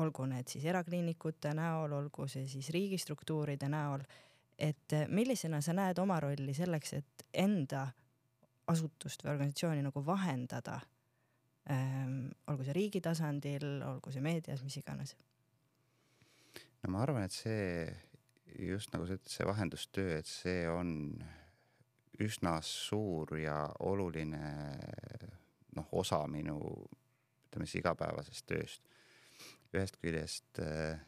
[0.00, 4.04] olgu need siis erakliinikute näol, olgu see siis riigistruktuuride näol.
[4.58, 7.86] et eh, millisena sa näed oma rolli selleks, et enda
[8.66, 10.80] asutust või organisatsiooni nagu vahendada
[12.48, 15.14] olgu see riigi tasandil, olgu see meedias, mis iganes?
[16.82, 17.86] no ma arvan, et see
[18.58, 20.92] just nagu sa ütlesid, see vahendustöö, et see on
[22.22, 24.52] üsna suur ja oluline
[25.76, 26.58] noh, osa minu
[27.48, 28.82] ütleme siis igapäevasest tööst.
[29.72, 30.98] ühest küljest äh,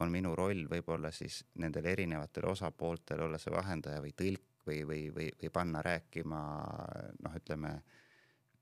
[0.00, 5.02] on minu roll võib-olla siis nendel erinevatel osapooltel olla see vahendaja või tõlk või, või,
[5.14, 6.40] või, või panna rääkima
[7.24, 7.74] noh, ütleme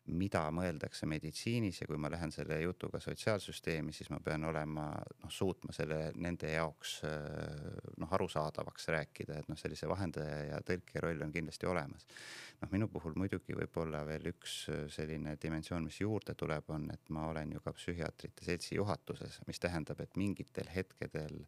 [0.09, 5.33] mida mõeldakse meditsiinis ja kui ma lähen selle jutuga sotsiaalsüsteemi, siis ma pean olema noh,
[5.33, 11.35] suutma selle nende jaoks noh, arusaadavaks rääkida, et noh, sellise vahendaja ja tõlkija roll on
[11.35, 12.07] kindlasti olemas.
[12.63, 14.57] noh, minu puhul muidugi võib-olla veel üks
[14.95, 19.61] selline dimensioon, mis juurde tuleb, on, et ma olen ju ka psühhiaatrite seltsi juhatuses, mis
[19.63, 21.45] tähendab, et mingitel hetkedel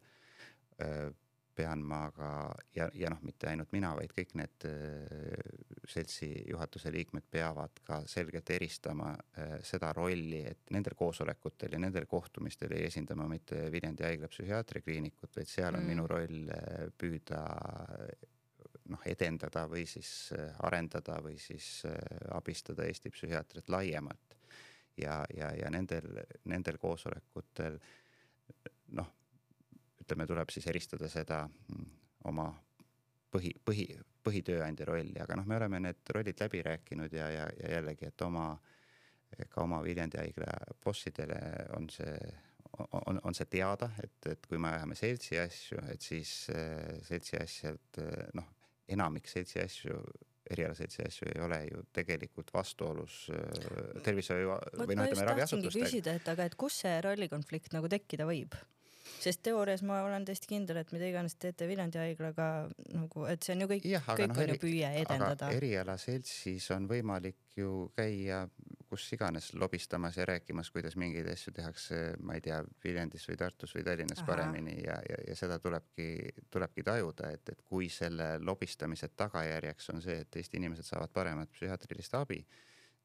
[0.81, 1.11] öö,
[1.55, 2.29] pean ma ka
[2.75, 8.01] ja, ja noh, mitte ainult mina, vaid kõik need äh, seltsi juhatuse liikmed peavad ka
[8.09, 13.63] selgelt eristama äh, seda rolli, et nendel koosolekutel ja nendel kohtumistel ei esinda ma mitte
[13.71, 15.93] Viljandi haigla psühhiaatriakliinikut, vaid seal on mm.
[15.93, 17.41] minu roll äh, püüda
[18.91, 20.33] noh, edendada või siis
[20.67, 21.85] arendada või siis
[22.35, 24.37] abistada Eesti psühhiaatrit laiemalt.
[24.97, 27.79] ja, ja, ja nendel, nendel koosolekutel
[28.97, 29.07] noh
[30.11, 31.85] ütleme, tuleb siis eristada seda mm,
[32.29, 32.49] oma
[33.31, 33.87] põhi, põhi,
[34.23, 38.25] põhitööandja rolli, aga noh, me oleme need rollid läbi rääkinud ja, ja, ja jällegi, et
[38.25, 38.53] oma,
[39.49, 40.53] ka oma Viljandi haigla
[40.83, 41.39] bossidele
[41.77, 42.15] on see,
[43.01, 47.39] on, on see teada, et, et kui me ajame seltsi asju, et siis äh, seltsi
[47.41, 48.03] asjad,
[48.37, 48.51] noh,
[48.91, 50.01] enamik seltsi asju
[50.51, 55.87] erialaseltsi asju ei ole ju tegelikult vastuolus äh, tervishoiu või noh, ütleme raviasutustega.
[55.87, 58.57] küsida, et aga et kus see rollikonflikt nagu tekkida võib?
[59.23, 62.49] Sest teoorias ma olen täiesti kindel, et mida iganes teete Viljandi haiglaga
[62.95, 65.51] nagu, et see on ju kõik, kõik no, on eri, ju püüe edendada.
[65.57, 68.45] erialaseltsis on võimalik ju käia
[68.91, 73.71] kus iganes lobistamas ja rääkimas, kuidas mingeid asju tehakse, ma ei tea, Viljandis või Tartus
[73.77, 74.27] või Tallinnas Aha.
[74.27, 76.07] paremini ja, ja, ja seda tulebki,
[76.51, 81.53] tulebki tajuda, et, et kui selle lobistamise tagajärjeks on see, et Eesti inimesed saavad paremat
[81.55, 82.41] psühhiaatrilist abi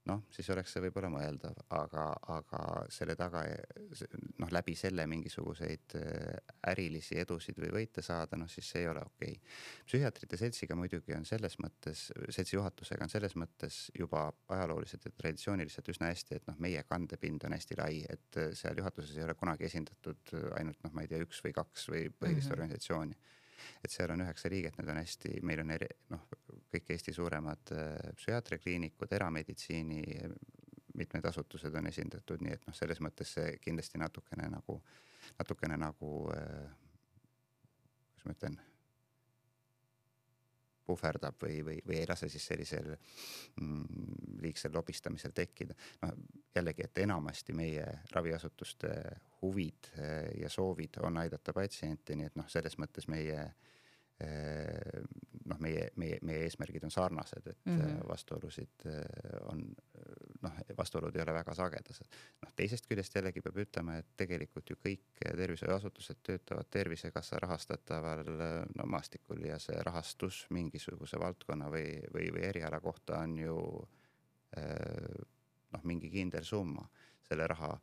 [0.06, 2.04] noh, siis oleks see võib-olla mõeldav, aga,
[2.36, 2.60] aga
[2.92, 3.42] selle taga
[4.40, 9.02] noh, läbi selle mingisuguseid äh, ärilisi edusid või võite saada, noh siis see ei ole
[9.06, 9.54] okei okay..
[9.88, 15.92] psühhiaatrite seltsiga muidugi on selles mõttes, seltsi juhatusega on selles mõttes juba ajalooliselt ja traditsiooniliselt
[15.94, 19.34] üsna hästi, et noh, meie kandepind on hästi lai, et äh, seal juhatuses ei ole
[19.38, 22.58] kunagi esindatud ainult noh, ma ei tea, üks või kaks või põhilist mm -hmm.
[22.58, 23.18] organisatsiooni
[23.84, 26.26] et seal on üheksa liiget, need on hästi, meil on eri, noh,
[26.72, 30.02] kõik Eesti suuremad äh, psühhiaatriakliinikud, erameditsiini,
[30.96, 34.80] mitmed asutused on esindatud, nii et noh, selles mõttes see kindlasti natukene nagu,
[35.38, 36.72] natukene nagu äh,,
[38.16, 38.58] kuidas ma ütlen
[40.86, 45.76] puhverdab või, või, või ei lase siis sellisel mm, liigsel lobistamisel tekkida.
[46.02, 46.16] noh
[46.56, 47.84] jällegi, et enamasti meie
[48.14, 48.92] raviasutuste
[49.42, 53.48] huvid eh, ja soovid on aidata patsienti, nii et noh, selles mõttes meie
[54.16, 58.08] noh, meie, meie, meie eesmärgid on sarnased, et mm -hmm.
[58.08, 58.86] vastuolusid
[59.52, 59.60] on
[60.46, 62.18] noh, vastuolud ei ole väga sagedased.
[62.42, 68.24] noh, teisest küljest jällegi peab ütlema, et tegelikult ju kõik tervishoiuasutused töötavad Tervisekassa rahastataval
[68.76, 73.58] no maastikul ja see rahastus mingisuguse valdkonna või, või, või eriala kohta on ju
[74.56, 76.86] noh, mingi kindel summa,
[77.26, 77.74] selle raha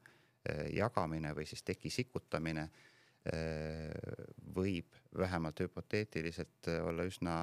[0.73, 2.67] jagamine või siis teki sikutamine
[4.55, 7.35] võib vähemalt hüpoteetiliselt olla üsna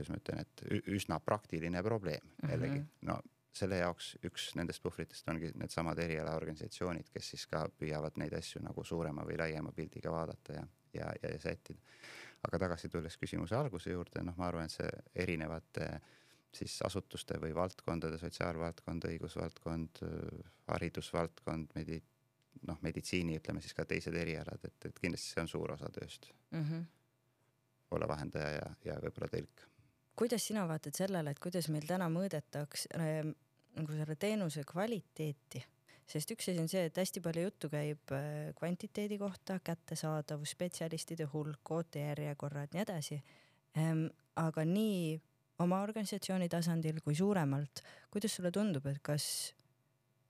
[0.00, 2.50] kuidas ma ütlen, et üsna praktiline probleem mm -hmm.
[2.54, 3.20] jällegi, no
[3.52, 8.84] selle jaoks üks nendest puhvritest ongi needsamad erialaorganisatsioonid, kes siis ka püüavad neid asju nagu
[8.86, 11.80] suurema või laiema pildiga vaadata ja, ja, ja sättida.
[12.46, 15.90] aga tagasi tulles küsimuse alguse juurde, noh, ma arvan, et see erinevate
[16.54, 20.00] siis asutuste või valdkondade, sotsiaalvaldkond, õigusvaldkond,
[20.66, 22.02] haridusvaldkond, medi-,
[22.66, 26.30] noh, meditsiini, ütleme siis ka teised erialad, et, et kindlasti see on suur osa tööst
[26.50, 26.64] mm.
[26.64, 26.86] -hmm.
[27.96, 29.66] olla vahendaja ja, ja võib-olla tõlk.
[30.20, 33.20] Kuidas sina vaatad sellele, et kuidas meil täna mõõdetaks äh,
[33.78, 35.64] nagu selle teenuse kvaliteeti?
[36.10, 41.28] sest üks asi on see, et hästi palju juttu käib äh, kvantiteedi kohta, kättesaadavus, spetsialistide
[41.32, 43.20] hulk, ootejärjekorrad, nii edasi
[43.78, 44.08] ähm,.
[44.40, 45.20] aga nii
[45.60, 49.26] oma organisatsiooni tasandil kui suuremalt, kuidas sulle tundub, et kas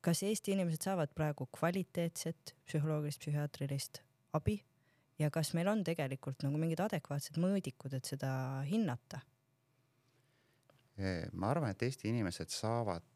[0.05, 4.01] kas Eesti inimesed saavad praegu kvaliteetset psühholoogilist, psühhiaatrilist
[4.37, 4.57] abi
[5.21, 8.31] ja kas meil on tegelikult nagu mingid adekvaatsed mõõdikud, et seda
[8.69, 9.21] hinnata?
[11.33, 13.07] Ma arvan, et Eesti inimesed saavad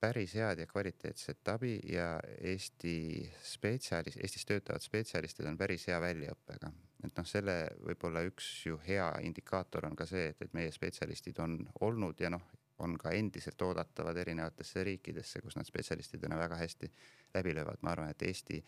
[0.00, 6.72] päris head ja kvaliteetset abi ja Eesti spetsialist, Eestis töötavad spetsialistid on päris hea väljaõppega.
[7.04, 11.38] et noh, selle võib-olla üks ju hea indikaator on ka see, et, et meie spetsialistid
[11.40, 12.44] on olnud ja noh,
[12.80, 16.92] on ka endiselt oodatavad erinevatesse riikidesse, kus nad spetsialistidena väga hästi
[17.34, 18.60] läbi löövad, ma arvan, et Eesti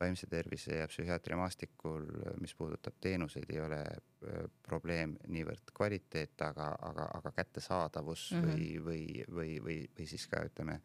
[0.00, 2.04] vaimse tervise ja psühhiaatria maastikul,
[2.40, 8.52] mis puudutab teenuseid, ei ole äh, probleem niivõrd kvaliteet, aga, aga, aga kättesaadavus mm -hmm.
[8.52, 10.80] või, või, või, või, või siis ka ütleme,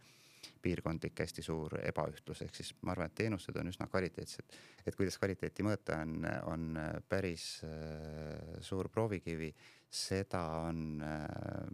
[0.61, 4.57] piirkondlik hästi suur ebaühtlus, ehk siis ma arvan, et teenused on üsna kvaliteetsed.
[4.85, 9.53] et kuidas kvaliteeti mõõta, on, on päris äh, suur proovikivi,
[9.89, 11.67] seda on äh,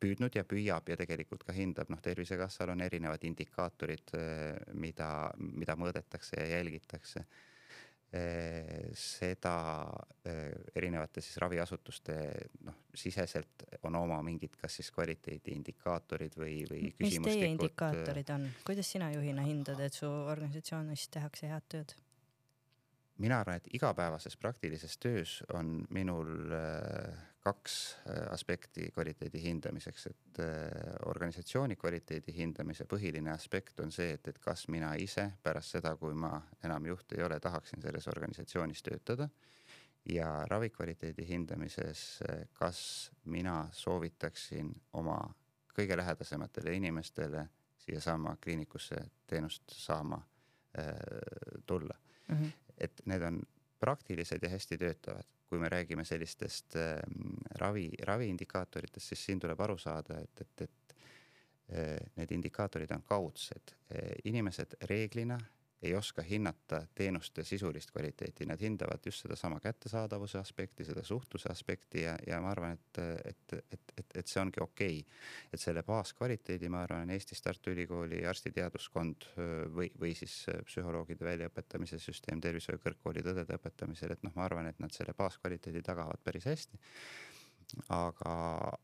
[0.00, 5.76] püüdnud ja püüab ja tegelikult ka hindab, noh, Tervisekassal on erinevad indikaatorid, eh, mida, mida
[5.80, 7.24] mõõdetakse ja jälgitakse.
[8.14, 9.56] Eh, seda
[10.22, 12.14] eh, erinevate siis raviasutuste
[12.62, 18.92] noh, siseselt on oma mingid, kas siis kvaliteediindikaatorid või, või mis teie indikaatorid on, kuidas
[18.94, 21.96] sina juhina hindad, et su organisatsioonis tehakse head tööd?
[23.18, 26.50] mina arvan, et igapäevases praktilises töös on minul
[27.44, 30.46] kaks äh, aspekti kvaliteedi hindamiseks, et äh,
[31.06, 36.16] organisatsiooni kvaliteedi hindamise põhiline aspekt on see, et, et kas mina ise pärast seda, kui
[36.16, 39.28] ma enam juht ei ole, tahaksin selles organisatsioonis töötada.
[40.08, 45.18] ja ravikvaliteedi hindamises, äh, kas mina soovitaksin oma
[45.76, 47.46] kõige lähedasematele inimestele
[47.78, 50.22] siiasamma kliinikusse teenust saama
[50.78, 50.94] äh,
[51.66, 51.94] tulla
[52.28, 52.36] mm.
[52.36, 52.52] -hmm.
[52.78, 53.42] et need on
[53.80, 56.96] praktilised ja hästi töötavad kui me räägime sellistest äh,
[57.60, 60.94] ravi, raviindikaatoritest, siis siin tuleb aru saada, et, et, et
[61.70, 63.76] äh, need indikaatorid on kaudsed.
[63.94, 65.38] Äh, inimesed reeglina
[65.84, 72.02] ei oska hinnata teenuste sisulist kvaliteeti, nad hindavad just sedasama kättesaadavuse aspekti, seda suhtluse aspekti
[72.06, 75.00] ja, ja ma arvan, et, et, et, et, et see ongi okei.
[75.02, 75.18] Okay..
[75.52, 79.28] et selle baaskvaliteedi, ma arvan, Eestis Tartu Ülikooli arstiteaduskond
[79.74, 84.80] või, või siis psühholoogide väljaõpetamise süsteem tervishoiu kõrgkoolide õdede õpetamisel, et noh, ma arvan, et
[84.82, 86.80] nad selle baaskvaliteedi tagavad päris hästi
[87.88, 88.34] aga,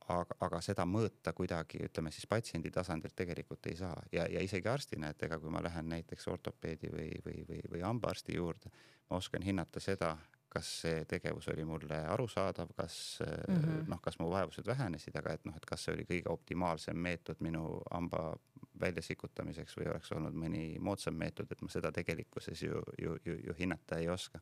[0.08, 4.68] aga, aga seda mõõta kuidagi, ütleme siis patsiendi tasandilt tegelikult ei saa ja, ja isegi
[4.68, 8.72] arstina, et ega kui ma lähen näiteks ortopeedi või, või, või, või hambaarsti juurde,
[9.10, 10.16] ma oskan hinnata seda,
[10.50, 13.84] kas see tegevus oli mulle arusaadav, kas mm -hmm.
[13.88, 17.40] noh, kas mu vaevused vähenesid, aga et noh, et kas see oli kõige optimaalsem meetod
[17.40, 18.34] minu hamba
[18.80, 23.56] väljasikutamiseks või oleks olnud mõni moodsam meetod, et ma seda tegelikkuses ju, ju, ju, ju
[23.58, 24.40] hinnata ei oska.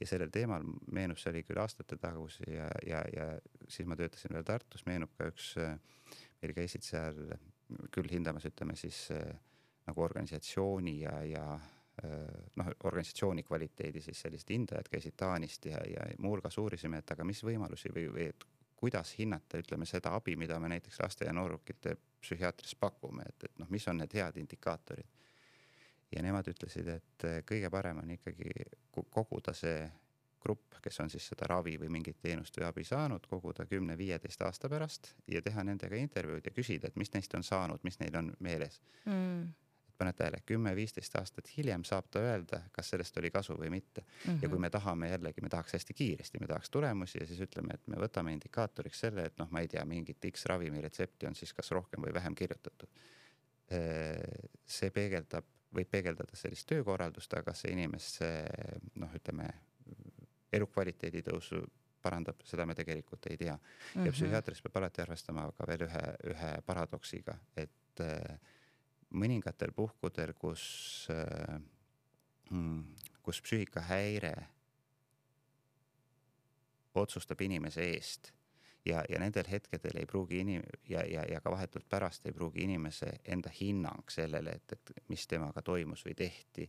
[0.00, 3.28] ja sellel teemal meenub, see oli küll aastate tagusi ja, ja, ja
[3.68, 5.54] siis ma töötasin veel Tartus, meenub ka üks,
[6.42, 7.22] meil käisid seal
[7.94, 9.06] küll hindamas, ütleme siis
[9.86, 11.46] nagu organisatsiooni ja, ja
[12.56, 17.42] noh, organisatsiooni kvaliteedi siis sellised hindajad käisid Taanist ja, ja muuhulgas uurisime, et aga mis
[17.44, 18.46] võimalusi või, või et
[18.76, 23.58] kuidas hinnata, ütleme seda abi, mida me näiteks laste ja noorukite psühhiaatris pakume, et, et
[23.58, 25.06] noh, mis on need head indikaatorid.
[26.12, 28.50] ja nemad ütlesid, et kõige parem on ikkagi
[29.10, 29.88] koguda see
[30.40, 34.68] grupp, kes on siis seda ravi või mingit teenust või abi saanud, koguda kümne-viieteist aasta
[34.70, 38.34] pärast ja teha nendega intervjuud ja küsida, et mis neist on saanud, mis neil on
[38.40, 39.65] meeles mm
[39.98, 44.30] paned tähele, kümme-viisteist aastat hiljem saab ta öelda, kas sellest oli kasu või mitte mm.
[44.30, 44.38] -hmm.
[44.42, 47.74] ja kui me tahame jällegi, me tahaks hästi kiiresti, me tahaks tulemusi ja siis ütleme,
[47.74, 51.34] et me võtame indikaatoriks selle, et noh, ma ei tea, mingit X ravimi retsepti on
[51.34, 52.88] siis kas rohkem või vähem kirjutatud.
[54.66, 55.44] see peegeldab,
[55.74, 58.28] võib peegeldada sellist töökorraldust, aga see inimesse
[58.94, 59.48] noh, ütleme
[60.52, 61.64] elukvaliteedi tõusu
[62.06, 63.62] parandab, seda me tegelikult ei tea mm.
[63.62, 64.04] -hmm.
[64.04, 64.14] ja mhm.
[64.18, 68.38] psühhiaatrias peab alati arvestama ka veel ühe, ühe paradoksiga, et äh,
[69.16, 71.58] mõningatel puhkudel, kus äh,,
[73.26, 74.34] kus psüühikahäire
[76.96, 78.30] otsustab inimese eest
[78.86, 82.62] ja, ja nendel hetkedel ei pruugi inim- ja, ja, ja ka vahetult pärast ei pruugi
[82.62, 86.68] inimese enda hinnang sellele, et, et mis temaga toimus või tehti,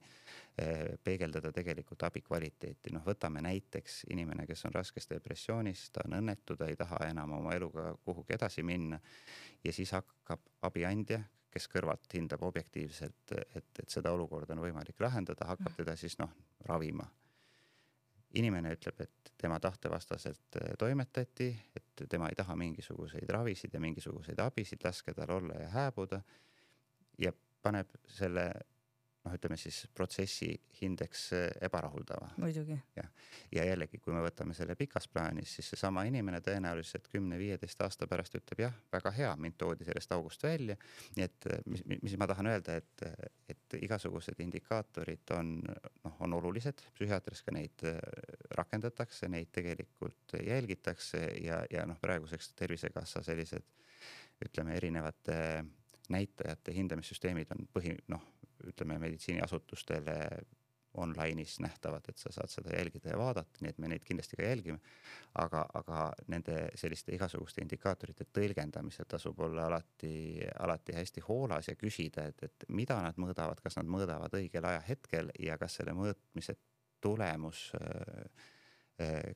[0.58, 2.94] eh, peegeldada tegelikult abi kvaliteeti.
[2.94, 7.38] noh, võtame näiteks inimene, kes on raskes depressioonis, ta on õnnetu, ta ei taha enam
[7.40, 9.00] oma eluga kuhugi edasi minna
[9.64, 11.22] ja siis hakkab abiandja,
[11.52, 16.34] kes kõrvalt hindab objektiivselt, et, et seda olukorda on võimalik lahendada, hakkab teda siis noh,
[16.68, 17.08] ravima
[18.36, 24.40] inimene ütleb, et tema tahtevastaselt äh, toimetati, et tema ei taha mingisuguseid ravisid ja mingisuguseid
[24.44, 26.22] abisid, laske tal olla ja hääbuda.
[27.18, 27.32] ja
[27.64, 28.52] paneb selle
[29.28, 30.50] noh, ütleme siis protsessi
[30.80, 32.30] hindeks äh, ebarahuldava.
[32.38, 32.78] muidugi.
[32.96, 33.10] jah,
[33.52, 38.38] ja jällegi, kui me võtame selle pikas plaanis, siis seesama inimene tõenäoliselt kümne-viieteist aasta pärast
[38.40, 40.78] ütleb jah, väga hea, mind toodi sellest august välja.
[41.16, 43.06] nii et äh, mis, mis ma tahan öelda, et,
[43.50, 48.00] et igasugused indikaatorid on noh, on olulised, psühhiaatrias ka neid äh,
[48.58, 53.76] rakendatakse, neid tegelikult jälgitakse ja, ja noh, praeguseks Tervisekassa sellised
[54.46, 55.38] ütleme, erinevate
[56.10, 58.24] näitajate hindamissüsteemid on põhi noh
[58.68, 60.18] ütleme meditsiiniasutustele
[60.98, 64.48] online'is nähtavad, et sa saad seda jälgida ja vaadata, nii et me neid kindlasti ka
[64.48, 64.80] jälgime.
[65.38, 66.00] aga, aga
[66.34, 72.66] nende selliste igasuguste indikaatorite tõlgendamisel tasub olla alati, alati hästi hoolas ja küsida, et, et
[72.70, 76.58] mida nad mõõdavad, kas nad mõõdavad õigel ajahetkel ja kas selle mõõtmise
[77.02, 77.68] tulemus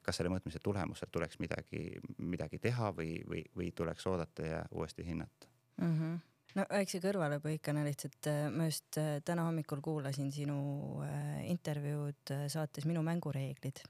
[0.02, 5.06] kas selle mõõtmise tulemusel tuleks midagi, midagi teha või, või, või tuleks oodata ja uuesti
[5.06, 5.98] hinnata mm.
[6.00, 6.20] -hmm
[6.58, 10.60] no väikse kõrvalepõikena lihtsalt, äh, ma just äh, täna hommikul kuulasin sinu
[11.06, 13.84] äh, intervjuud saates Minu mängureeglid.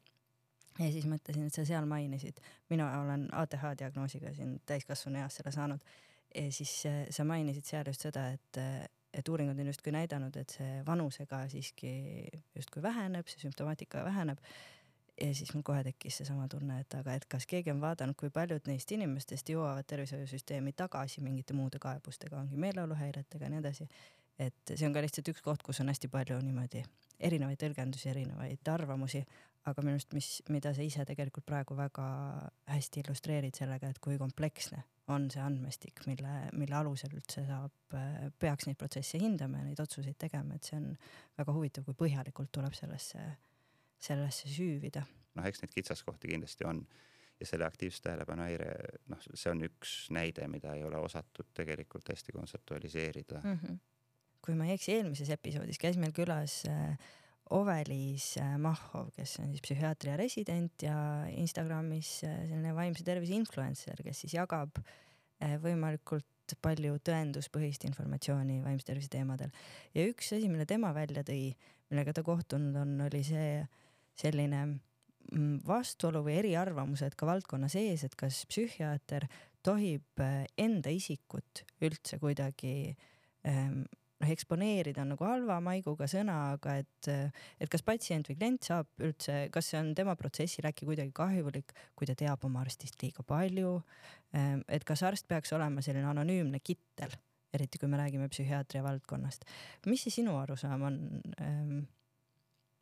[0.80, 2.40] ja siis mõtlesin, et sa seal mainisid,
[2.70, 5.80] mina olen ATH diagnoosiga siin täiskasvanu eas selle saanud.
[6.36, 8.62] ja siis sa mainisid seal just seda, et,
[9.14, 11.92] et uuringud on justkui näidanud, et see vanusega siiski
[12.56, 14.40] justkui väheneb, see sümptomaatika väheneb
[15.22, 18.32] ja siis mul kohe tekkis seesama tunne, et aga, et kas keegi on vaadanud, kui
[18.34, 23.88] paljud neist inimestest jõuavad tervishoiusüsteemi tagasi mingite muude kaebustega, ongi meeleoluhäiretega ja nii edasi.
[24.40, 26.82] et see on ka lihtsalt üks koht, kus on hästi palju niimoodi
[27.20, 29.22] erinevaid tõlgendusi, erinevaid arvamusi,
[29.70, 32.06] aga minu arust, mis, mida sa ise tegelikult praegu väga
[32.72, 34.82] hästi illustreerid sellega, et kui kompleksne
[35.14, 37.96] on see andmestik, mille, mille alusel üldse saab,
[38.40, 40.90] peaks neid protsesse hindama ja neid otsuseid tegema, et see on
[41.38, 43.22] väga huvitav, kui põhjalikult tuleb sellesse
[44.02, 45.06] sellesse süüvida.
[45.36, 46.86] noh, eks neid kitsaskohti kindlasti on
[47.42, 48.74] ja selle aktiivse tähelepanu häire,
[49.10, 53.58] noh, see on üks näide, mida ei ole osatud tegelikult hästi kontseptualiseerida mm.
[53.58, 53.80] -hmm.
[54.46, 56.98] kui ma ei eksi, eelmises episoodis käis meil külas äh,
[57.52, 60.96] Ovelis äh, Mahhov, kes on siis psühhiaatria resident ja
[61.34, 64.84] Instagramis äh, selline vaimse tervise influencer, kes siis jagab
[65.42, 69.50] võimalikult palju tõenduspõhist informatsiooni vaimse tervise teemadel.
[69.96, 71.56] ja üks asi, mille tema välja tõi,
[71.90, 73.64] millega ta kohtunud on, oli see
[74.20, 79.28] selline mm, vastuolu või eriarvamused ka valdkonna sees, et kas psühhiaater
[79.64, 82.96] tohib äh, enda isikut üldse kuidagi
[83.48, 83.84] ähm,
[84.22, 87.10] noh, eksponeerida on nagu halva maiguga sõna, aga et,
[87.62, 91.74] et kas patsient või klient saab üldse, kas see on tema protsessil äkki kuidagi kahjulik,
[91.98, 93.78] kui ta teab oma arstist liiga palju.
[94.38, 97.16] Ähm, et kas arst peaks olema selline anonüümne kittel,
[97.54, 99.46] eriti kui me räägime psühhiaatria valdkonnast.
[99.88, 101.02] mis see sinu arusaam on?
[101.42, 101.82] Ähm,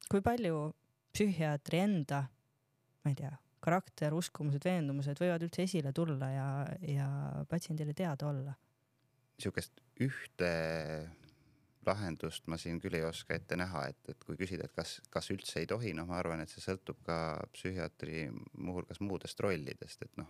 [0.10, 0.72] kui palju
[1.14, 2.24] psühhiaatri enda,
[3.04, 3.32] ma ei tea,
[3.64, 6.50] karakter, uskumused, veendumused võivad üldse esile tulla ja,
[6.86, 7.08] ja
[7.50, 8.56] patsiendile teada olla?
[9.40, 10.50] niisugust ühte
[11.88, 15.30] lahendust ma siin küll ei oska ette näha, et, et kui küsida, et kas, kas
[15.34, 17.18] üldse ei tohi, noh, ma arvan, et see sõltub ka
[17.56, 18.28] psühhiaatri
[18.60, 20.30] muuhulgas muudest rollidest, et noh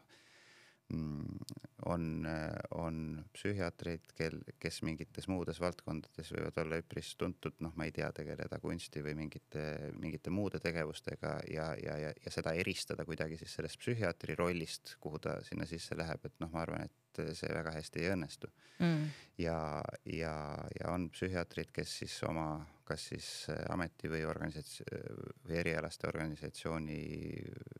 [0.89, 2.27] on,
[2.75, 8.09] on psühhiaatreid, kel, kes mingites muudes valdkondades võivad olla üpris tuntud, noh, ma ei tea,
[8.15, 9.63] tegeleda kunsti või mingite,
[9.99, 15.21] mingite muude tegevustega ja, ja, ja, ja seda eristada kuidagi siis sellest psühhiaatri rollist, kuhu
[15.23, 18.51] ta sinna sisse läheb, et noh, ma arvan, et see väga hästi ei õnnestu.
[18.79, 19.07] Mm..
[19.41, 19.59] ja,
[20.07, 20.33] ja,
[20.79, 22.51] ja on psühhiaatrid, kes siis oma
[22.89, 26.97] kas siis äh, ameti või organisatsioon või erialaste organisatsiooni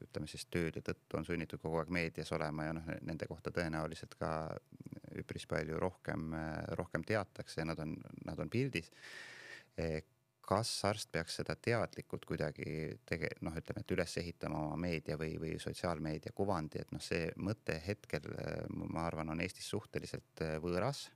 [0.06, 4.16] ütleme siis tööde tõttu on sunnitud kogu aeg meedias olema ja noh, nende kohta tõenäoliselt
[4.20, 4.32] ka
[5.20, 6.32] üpris palju rohkem,
[6.78, 7.96] rohkem teatakse nad on,
[8.26, 8.90] nad on pildis.
[10.50, 15.36] Kas arst peaks seda teadlikult kuidagi tege-, noh, ütleme, et üles ehitama oma meedia või,
[15.42, 18.26] või sotsiaalmeedia kuvandi, et noh, see mõte hetkel,
[18.70, 21.08] ma arvan, on Eestis suhteliselt võõras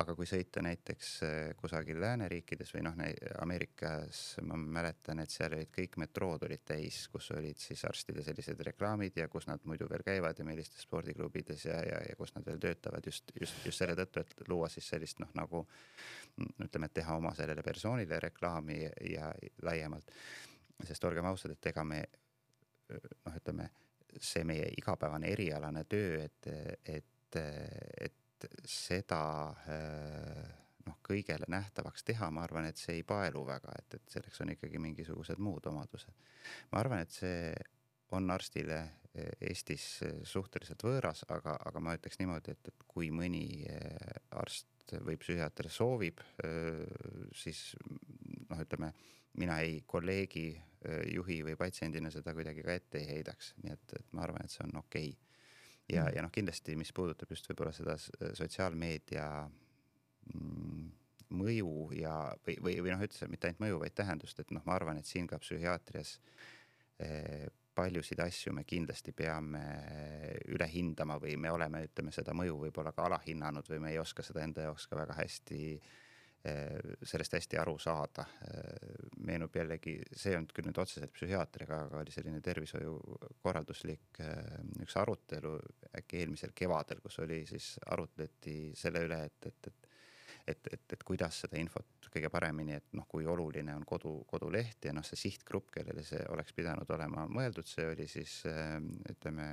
[0.00, 2.96] aga kui sõita näiteks äh, kusagil lääneriikides või noh,
[3.42, 8.62] Ameerikas ma mäletan, et seal olid kõik metrood olid täis, kus olid siis arstide sellised
[8.70, 12.46] reklaamid ja kus nad muidu veel käivad ja millistes spordiklubides ja, ja, ja kus nad
[12.46, 15.66] veel töötavad just, just, just selle tõttu, et luua siis sellist noh, nagu
[16.62, 18.80] ütleme, et teha oma sellele persoonile reklaami
[19.10, 19.32] ja
[19.66, 20.14] laiemalt.
[20.86, 22.04] sest olgem ausad, et ega me
[23.26, 23.68] noh, ütleme
[24.20, 26.48] see meie igapäevane erialane töö, et,
[26.84, 27.36] et,
[28.00, 28.19] et
[28.68, 29.22] seda
[29.70, 30.46] eh,
[30.86, 34.54] noh, kõigele nähtavaks teha, ma arvan, et see ei paelu väga, et, et selleks on
[34.54, 36.32] ikkagi mingisugused muud omadused.
[36.72, 37.52] ma arvan, et see
[38.16, 38.80] on arstile
[39.14, 43.64] eh, Eestis eh, suhteliselt võõras, aga, aga ma ütleks niimoodi, et, et kui mõni
[44.30, 44.66] arst
[45.06, 46.18] või psühhiaater soovib,
[47.38, 47.76] siis
[48.48, 48.88] noh, ütleme
[49.38, 50.48] mina ei kolleegi,
[51.14, 54.50] juhi või patsiendina seda kuidagi ka ette ei heidaks, nii et, et ma arvan, et
[54.50, 55.29] see on okei okay
[55.92, 59.26] ja mm., ja noh, kindlasti, mis puudutab just võib-olla seda sotsiaalmeedia
[60.34, 60.90] mm,
[61.38, 62.16] mõju ja,
[62.46, 65.08] või, või, või noh, üldse mitte ainult mõju, vaid tähendust, et noh, ma arvan, et
[65.08, 66.16] siin ka psühhiaatrias
[67.04, 69.62] eh, paljusid asju me kindlasti peame
[70.50, 74.26] üle hindama või me oleme, ütleme seda mõju võib-olla ka alahinnanud või me ei oska
[74.26, 76.09] seda enda jaoks ka väga hästi äh, Eh,
[76.42, 78.24] sellest hästi aru saada.
[78.48, 84.56] Eh, meenub jällegi, see ei olnud küll nüüd otseselt psühhiaatriga, aga oli selline tervishoiukorralduslik eh,
[84.80, 85.58] üks arutelu
[86.00, 89.88] äkki eelmisel kevadel, kus oli siis arutleti selle üle, et, et, et
[90.48, 94.88] et, et, et kuidas seda infot kõige paremini, et noh, kui oluline on kodu, koduleht
[94.88, 98.40] ja noh, see sihtgrupp, kellele see oleks pidanud olema mõeldud, see oli siis
[99.12, 99.46] ütleme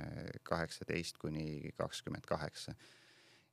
[0.48, 2.74] kaheksateist kuni kakskümmend kaheksa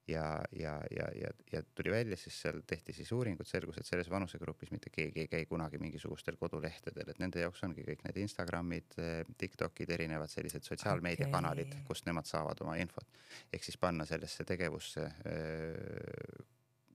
[0.07, 4.09] ja, ja, ja, ja, ja tuli välja, siis seal tehti siis uuringud, selgus, et selles
[4.09, 8.97] vanusegrupis mitte keegi ei käi kunagi mingisugustel kodulehtedel, et nende jaoks ongi kõik need Instagramid,
[9.37, 13.07] Tiktokid, erinevad sellised sotsiaalmeediakanalid okay., kust nemad saavad oma infot.
[13.53, 15.09] ehk siis panna sellesse tegevusse,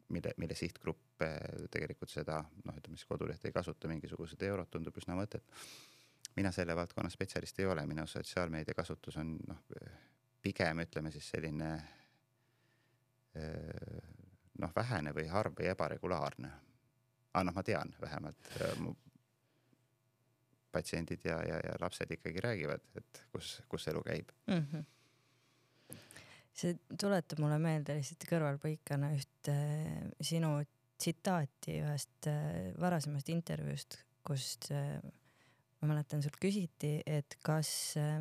[0.08, 1.24] mille, mille sihtgrupp
[1.70, 5.50] tegelikult seda noh, ütleme siis kodulehte ei kasuta, mingisugused eurod tundub üsna mõttetu.
[6.36, 9.64] mina selle valdkonna spetsialist ei ole, minu sotsiaalmeedia kasutus on noh,
[10.42, 11.74] pigem ütleme siis selline
[13.34, 16.50] noh, vähene või harv või ebaregulaarne.
[17.32, 18.48] aga noh, ma tean vähemalt
[18.82, 18.94] mu
[20.72, 24.66] patsiendid ja, ja, ja lapsed ikkagi räägivad, et kus, kus elu käib mm.
[24.72, 24.88] -hmm
[26.60, 30.58] see tuletab mulle meelde lihtsalt kõrvalpõikena ühte äh, sinu
[31.00, 34.98] tsitaati ühest äh, varasemast intervjuust, kus äh,
[35.80, 37.70] ma mäletan, sult küsiti, et kas
[38.00, 38.18] äh,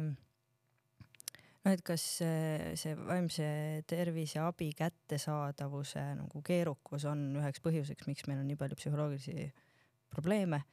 [1.65, 3.47] noh, et kas see, see vaimse
[3.89, 9.49] tervise abi kättesaadavuse nagu keerukus on üheks põhjuseks, miks meil on nii palju psühholoogilisi
[10.13, 10.63] probleeme.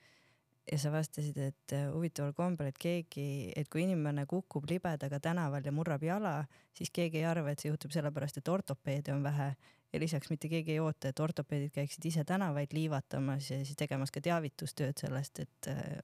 [0.67, 5.71] Ja sa vastasid, et huvitaval kombel, et keegi, et kui inimene kukub libedaga tänaval ja
[5.71, 6.41] murrab jala,
[6.75, 9.53] siis keegi ei arva, et see juhtub sellepärast, et ortopeede on vähe.
[9.95, 14.11] Ja lisaks mitte keegi ei oota, et ortopeedid käiksid ise tänavaid liivatamas ja siis tegemas
[14.11, 16.01] ka teavitustööd sellest, et äh,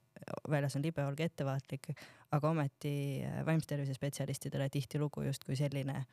[0.49, 1.93] väljas on libe, olge ettevaatlik.
[2.31, 6.03] aga ometi äh, vaimse tervise spetsialistidele tihtilugu justkui selline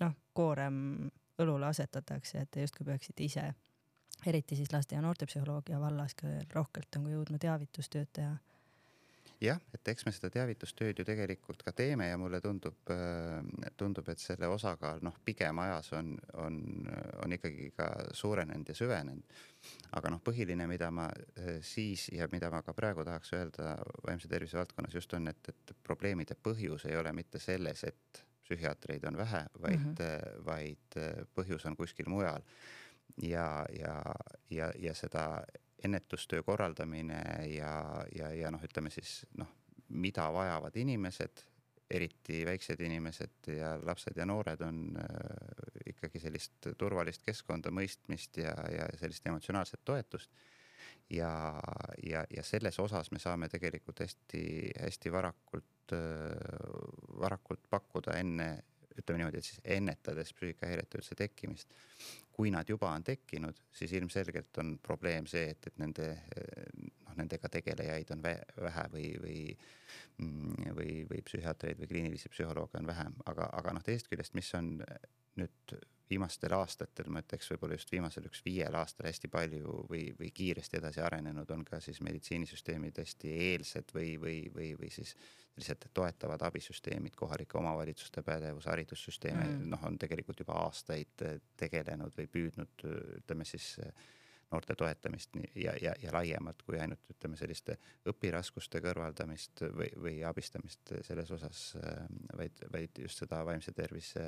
[0.00, 3.44] noh, koorem õlule asetatakse, et te justkui peaksite ise,
[4.26, 8.36] eriti siis laste ja noortepsühholoogia vallas ka rohkelt nagu jõudma teavitustööd teha
[9.42, 14.08] jah, et eks me seda teavitustööd ju tegelikult ka teeme ja mulle tundub, äh, tundub,
[14.10, 16.58] et selle osakaal noh, pigem ajas on, on,
[17.22, 19.36] on ikkagi ka suurenenud ja süvenenud.
[19.98, 23.76] aga noh, põhiline, mida ma äh, siis ja mida ma ka praegu tahaks öelda
[24.06, 29.04] vaimse tervise valdkonnas just on, et, et probleemide põhjus ei ole mitte selles, et psühhiaatreid
[29.04, 30.44] on vähe, vaid mm, -hmm.
[30.44, 31.00] vaid
[31.36, 32.42] põhjus on kuskil mujal.
[33.22, 34.02] ja, ja,
[34.50, 35.42] ja, ja seda
[35.84, 37.22] ennetustöö korraldamine
[37.54, 39.50] ja, ja, ja noh, ütleme siis noh,
[39.88, 41.44] mida vajavad inimesed,
[41.90, 48.52] eriti väiksed inimesed ja lapsed ja noored on äh, ikkagi sellist turvalist keskkonda, mõistmist ja,
[48.72, 50.30] ja sellist emotsionaalset toetust.
[51.10, 51.60] ja,
[52.04, 56.34] ja, ja selles osas me saame tegelikult hästi-hästi varakult äh,,
[57.20, 58.50] varakult pakkuda enne
[59.02, 61.74] ütleme niimoodi, et siis ennetades psüühikahäirete üldse tekkimist.
[62.38, 67.48] kui nad juba on tekkinud, siis ilmselgelt on probleem see, et, et nende noh, nendega
[67.50, 69.40] tegelejaid on vähe või, või
[70.22, 74.52] mm, või, või psühhiaatreid või kliinilisi psühholooge on vähem, aga, aga noh, teisest küljest, mis
[74.54, 74.76] on
[75.40, 75.74] nüüd
[76.10, 80.80] viimastel aastatel, ma ütleks võib-olla just viimasel üks viiel aastal hästi palju või, või kiiresti
[80.80, 85.14] edasi arenenud, on ka siis meditsiinisüsteemid hästi eelsed või, või, või, või siis
[85.58, 89.64] sellised toetavad abisüsteemid, kohalike omavalitsuste pädevus, haridussüsteem mm.
[89.72, 91.26] noh, on tegelikult juba aastaid
[91.58, 92.86] tegelenud või püüdnud
[93.18, 93.74] ütleme siis
[94.50, 97.76] noorte toetamist ja, ja, ja laiemalt kui ainult ütleme selliste
[98.08, 101.64] õpiraskuste kõrvaldamist või, või abistamist selles osas,
[102.38, 104.24] vaid, vaid just seda vaimse tervise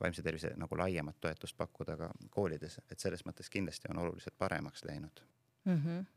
[0.00, 4.84] vaimse tervise nagu laiemat toetust pakkuda ka koolides, et selles mõttes kindlasti on oluliselt paremaks
[4.84, 5.22] läinud
[5.64, 5.82] mm.
[5.84, 6.08] -hmm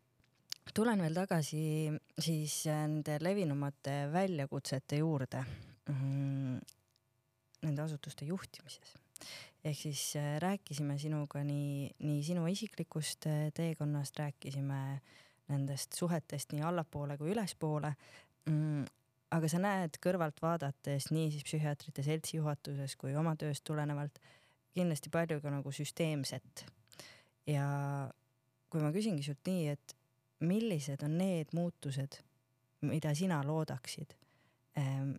[0.73, 5.43] tulen veel tagasi siis nende levinumate väljakutsete juurde
[5.89, 6.59] mm,
[7.65, 8.95] nende asutuste juhtimises
[9.63, 14.81] ehk siis äh, rääkisime sinuga nii, nii sinu isiklikust äh, teekonnast, rääkisime
[15.51, 17.93] nendest suhetest nii allapoole kui ülespoole
[18.49, 18.85] mm,.
[19.33, 24.19] Aga sa näed kõrvalt vaadates nii siis psühhiaatrite seltsi juhatuses kui oma tööst tulenevalt
[24.73, 26.65] kindlasti palju ka nagu süsteemset.
[27.47, 27.65] ja
[28.69, 29.95] kui ma küsingi sult nii, et
[30.43, 32.19] millised on need muutused,
[32.83, 34.15] mida sina loodaksid,
[34.79, 35.13] ähm,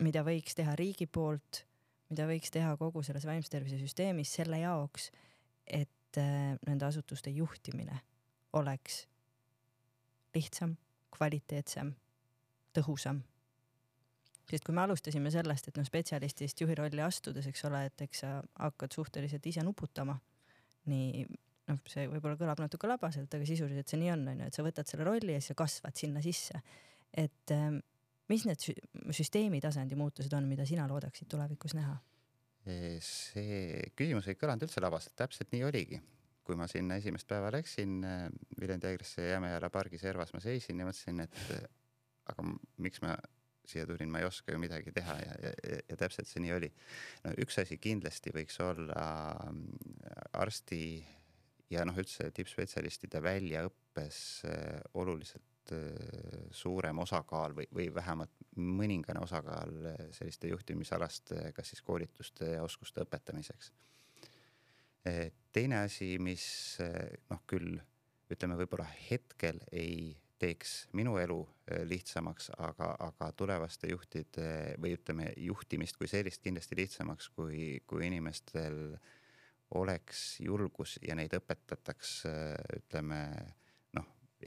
[0.00, 1.64] mida võiks teha riigi poolt
[2.10, 5.10] mida võiks teha kogu selles vaimse tervise süsteemis selle jaoks,
[5.66, 8.00] et äh, nende asutuste juhtimine
[8.58, 9.04] oleks
[10.34, 10.76] lihtsam,
[11.14, 11.92] kvaliteetsem,
[12.76, 13.22] tõhusam.
[14.50, 18.24] sest kui me alustasime sellest, et noh, spetsialistist juhi rolli astudes, eks ole, et eks
[18.24, 20.18] sa hakkad suhteliselt ise nuputama.
[20.90, 21.24] nii
[21.70, 24.90] noh, see võib-olla kõlab natuke labaselt, aga sisuliselt see nii on, onju, et sa võtad
[24.90, 26.62] selle rolli ja siis sa kasvad sinna sisse.
[27.14, 27.80] et ähm,
[28.30, 28.62] mis need
[29.16, 31.98] süsteemi tasandi muutused on, mida sina loodaksid tulevikus näha?
[33.00, 36.00] see küsimus ei kõlanud üldse labaselt, täpselt nii oligi.
[36.44, 38.00] kui ma sinna esimest päeva läksin
[38.60, 41.79] Viljandi Haiglase Jämejala pargi servas ma seisin ja mõtlesin, et
[42.30, 42.46] aga
[42.82, 43.16] miks ma
[43.70, 46.70] siia tulin, ma ei oska ju midagi teha ja, ja, ja täpselt see nii oli.
[47.24, 49.04] no üks asi kindlasti võiks olla
[50.40, 50.82] arsti
[51.70, 54.18] ja noh, üldse tippspetsialistide väljaõppes
[54.98, 62.48] oluliselt Äh, suurem osakaal või, või vähemalt mõningane osakaal äh, selliste juhtimisalaste, kas siis koolituste
[62.56, 63.70] ja oskuste õpetamiseks.
[65.52, 66.44] teine asi, mis
[66.82, 67.78] äh, noh, küll
[68.30, 71.38] ütleme, võib-olla hetkel ei teeks minu elu
[71.86, 78.96] lihtsamaks, aga, aga tulevaste juhtide või ütleme, juhtimist kui sellist kindlasti lihtsamaks, kui, kui inimestel
[79.78, 82.14] oleks julgus ja neid õpetataks,
[82.80, 83.20] ütleme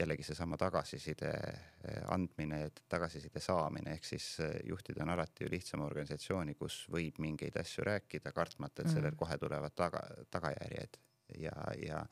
[0.00, 4.26] jällegi seesama tagasiside eh, andmine tagasiside saamine, ehk siis
[4.66, 9.20] juhtida on alati ju lihtsam organisatsiooni, kus võib mingeid asju rääkida, kartmata, et sellel mm.
[9.20, 10.02] kohe tulevad taga,
[10.34, 10.98] tagajärjed
[11.38, 12.02] ja, ja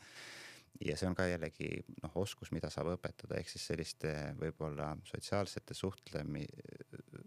[0.81, 1.69] ja see on ka jällegi
[2.03, 6.47] noh, oskus, mida saab õpetada, ehk siis selliste võib-olla sotsiaalsete suhtlemi,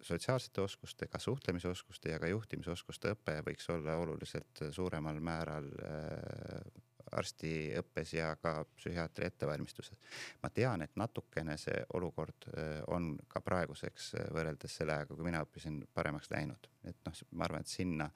[0.05, 6.81] sotsiaalsete oskustega, suhtlemisoskuste ja ka juhtimisoskuste õpe võiks olla oluliselt suuremal määral äh,
[7.15, 9.99] arstiõppes ja ka psühhiaatri ettevalmistuses.
[10.43, 15.43] ma tean, et natukene see olukord äh, on ka praeguseks võrreldes selle ajaga, kui mina
[15.45, 18.09] õppisin, paremaks läinud, et noh, ma arvan, et sinna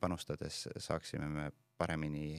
[0.00, 2.32] panustades saaksime me paremini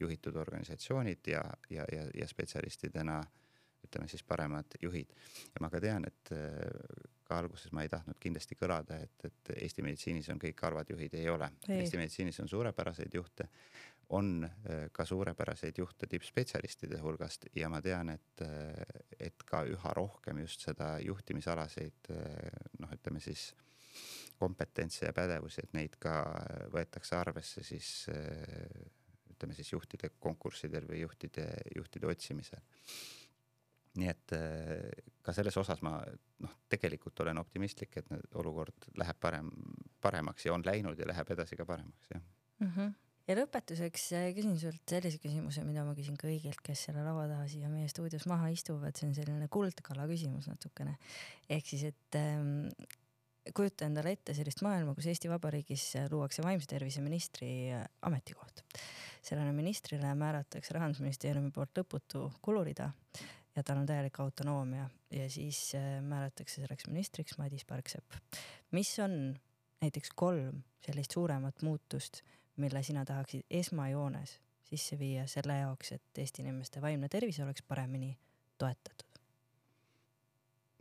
[0.00, 3.20] juhitud organisatsioonid ja, ja, ja, ja spetsialistidena
[3.84, 5.12] ütleme siis paremad juhid.
[5.54, 6.32] ja ma ka tean, et
[7.30, 11.14] ka alguses ma ei tahtnud kindlasti kõlada, et, et Eesti meditsiinis on kõik halvad juhid,
[11.14, 11.48] ei ole.
[11.68, 13.46] Eesti meditsiinis on suurepäraseid juhte,
[14.10, 19.94] on äh, ka suurepäraseid juhte tippspetsialistide hulgast ja ma tean, et, äh, et ka üha
[19.94, 22.48] rohkem just seda juhtimisalaseid äh,
[22.82, 23.52] noh, ütleme siis
[24.40, 26.14] kompetentse ja pädevusi, et neid ka
[26.72, 28.06] võetakse arvesse siis
[29.40, 32.60] ütleme siis juhtide konkurssidel või juhtide, juhtide otsimisel.
[33.98, 34.32] nii et
[35.26, 35.96] ka selles osas ma
[36.44, 39.48] noh, tegelikult olen optimistlik, et olukord läheb parem,
[40.00, 42.22] paremaks ja on läinud ja läheb edasi ka paremaks, jah
[42.60, 42.74] mm.
[42.76, 42.98] -hmm
[43.30, 47.46] ja lõpetuseks äh, küsin sult sellise küsimuse, mida ma küsin kõigilt, kes selle laua taha
[47.50, 50.96] siia meie stuudios maha istuvad, see on selline kuldkala küsimus natukene.
[51.50, 52.66] ehk siis, et ähm,
[53.56, 57.50] kujuta endale ette sellist maailma, kus Eesti Vabariigis luuakse vaimse tervise ministri
[58.02, 58.64] ametikoht.
[59.22, 62.88] sellele ministrile määratakse rahandusministeeriumi poolt lõputu kulurida
[63.56, 68.12] ja tal on täielik autonoomia ja siis äh, määratakse selleks ministriks Madis Parksepp.
[68.70, 69.36] mis on
[69.80, 72.22] näiteks kolm sellist suuremat muutust
[72.60, 74.40] mille sina tahaksid esmajoones
[74.70, 78.12] sisse viia selle jaoks, et Eesti inimeste vaimne tervis oleks paremini
[78.58, 79.06] toetatud?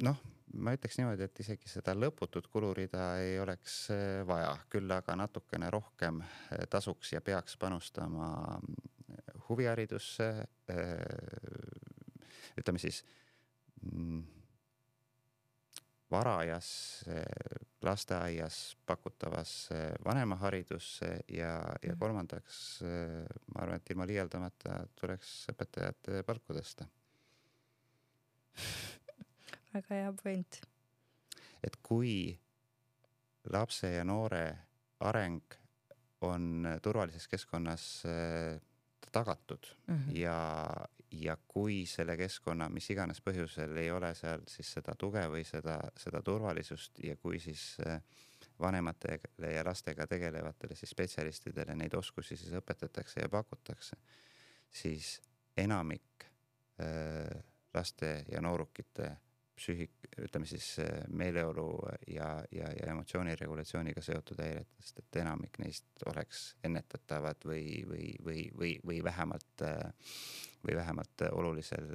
[0.03, 0.19] noh,
[0.57, 5.69] ma ütleks niimoodi, et isegi seda lõputut kulurida ei oleks eh, vaja, küll aga natukene
[5.73, 8.75] rohkem eh, tasuks ja peaks panustama mm,
[9.49, 10.29] huviharidusse.
[10.73, 10.97] Eh,
[12.59, 13.03] ütleme siis
[13.85, 14.21] mm,
[16.09, 16.69] varajas
[17.85, 18.55] lasteaias
[18.89, 21.51] pakutavasse vanemaharidusse ja,
[21.83, 21.99] ja Mhm.
[21.99, 22.81] kolmandaks
[23.53, 26.89] ma arvan, et ilma liialdamata tuleks õpetajate palku tõsta.
[29.73, 30.61] Väga hea point.
[31.63, 32.39] et kui
[33.49, 34.43] lapse ja noore
[34.99, 35.59] areng
[36.21, 38.61] on turvalises keskkonnas äh,
[39.11, 39.95] tagatud mm.
[39.95, 40.17] -hmm.
[40.17, 40.69] ja,
[41.11, 45.79] ja kui selle keskkonna, mis iganes põhjusel ei ole seal siis seda tuge või seda,
[45.97, 48.01] seda turvalisust ja kui siis äh,
[48.59, 53.97] vanematele ja lastega tegelevatele siis spetsialistidele neid oskusi siis õpetatakse ja pakutakse,
[54.69, 55.21] siis
[55.57, 56.25] enamik
[56.81, 57.43] äh,
[57.73, 59.17] laste ja noorukite
[59.59, 60.67] psüühik-, ütleme siis
[61.11, 61.67] meeleolu
[62.07, 68.75] ja, ja, ja emotsiooniregulatsiooniga seotud häiretest, et enamik neist oleks ennetatavad või, või, või, või,
[68.85, 69.65] või vähemalt,
[70.65, 71.91] või vähemalt olulisel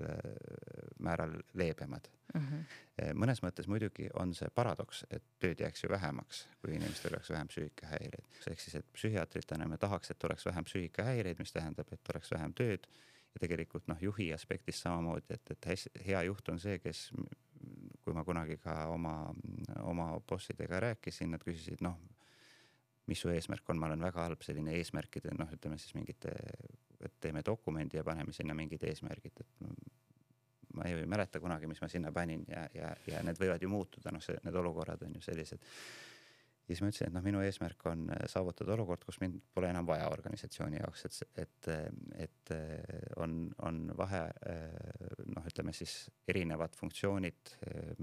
[1.05, 2.41] määral leebemad mm.
[2.41, 3.19] -hmm.
[3.19, 7.49] mõnes mõttes muidugi on see paradoks, et tööd jääks ju vähemaks, kui inimestel oleks vähem
[7.49, 8.29] psüühikahäireid.
[8.51, 12.55] ehk siis, et psühhiaatritena me tahaks, et oleks vähem psüühikahäireid, mis tähendab, et oleks vähem
[12.55, 12.89] tööd
[13.35, 17.09] ja tegelikult noh, juhi aspektist samamoodi, et, et hästi, hea juht on see, kes
[18.05, 19.15] kui ma kunagi ka oma,
[19.83, 21.97] oma bossidega rääkisin, nad küsisid, noh,
[23.09, 26.33] mis su eesmärk on, ma olen väga halb selline eesmärkide, noh, ütleme siis mingite,
[27.05, 29.65] et teeme dokumendi ja paneme sinna mingid eesmärgid, et
[30.75, 34.13] ma ei mäleta kunagi, mis ma sinna panin ja, ja, ja need võivad ju muutuda,
[34.15, 35.69] noh, see, need olukorrad on ju sellised
[36.65, 39.69] ja siis ma ütlesin, et noh, minu eesmärk on äh, saavutada olukord, kus mind pole
[39.69, 41.69] enam vaja organisatsiooni jaoks, et, et,
[42.27, 43.37] et äh, on,
[43.69, 44.23] on vahe
[45.35, 45.95] noh, ütleme siis
[46.29, 47.55] erinevad funktsioonid,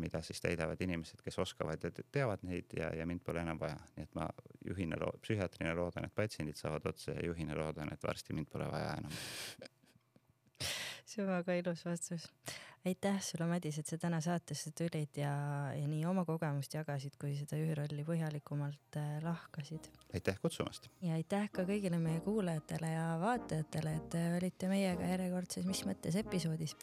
[0.01, 3.79] mida siis täidavad inimesed, kes oskavad ja teavad neid ja, ja mind pole enam vaja.
[3.97, 4.29] nii et ma
[4.67, 8.95] juhina, psühhiaatrina loodan, et patsiendid saavad otsa ja juhina loodan, et varsti mind pole vaja
[9.01, 9.15] enam.
[11.11, 12.29] see on väga ilus vastus
[12.85, 15.31] aitäh sulle, Madis, et sa täna saatesse tulid ja,
[15.77, 19.89] ja nii oma kogemust jagasid, kui seda juhirolli põhjalikumalt äh, lahkasid.
[20.13, 20.89] aitäh kutsumast.
[21.05, 26.17] ja aitäh ka kõigile meie kuulajatele ja vaatajatele, et äh, olite meiega järjekordses Mis mõttes
[26.17, 26.75] episoodis.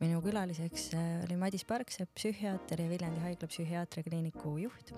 [0.00, 4.96] minu külaliseks äh, oli Madis Parksepp, psühhiaater ja Viljandi haigla psühhiaatriakliiniku juht.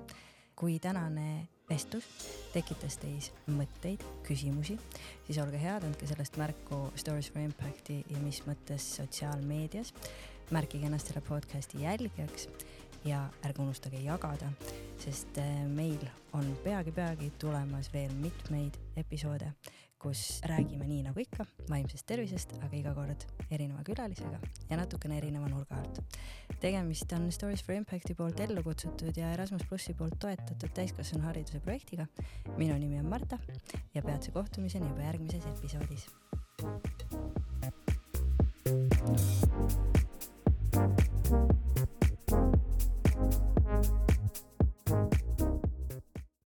[0.54, 2.06] kui tänane vestlus
[2.52, 4.76] tekitas teis mõtteid, küsimusi,
[5.26, 9.90] siis olge head, andke sellest märku Stories for Impacti ja mis mõttes sotsiaalmeedias
[10.50, 12.48] märkige ennast selle podcasti jälgijaks
[13.04, 14.48] ja ärge unustage jagada,
[14.98, 16.00] sest äh, meil
[16.32, 19.50] on peagi-peagi tulemas veel mitmeid episoode,
[19.98, 24.40] kus räägime nii nagu ikka vaimsest tervisest, aga iga kord erineva külalisega
[24.70, 26.00] ja natukene erineva nurga alt.
[26.60, 32.06] tegemist on Stories for Impacti poolt ellu kutsutud ja Erasmus plussi poolt toetatud täiskasvanuhariduse projektiga.
[32.56, 33.38] minu nimi on Marta
[33.94, 36.06] ja peatse kohtumiseni juba järgmises episoodis.
[38.64, 40.03] thank you
[40.74, 41.00] Thank
[42.30, 42.63] you.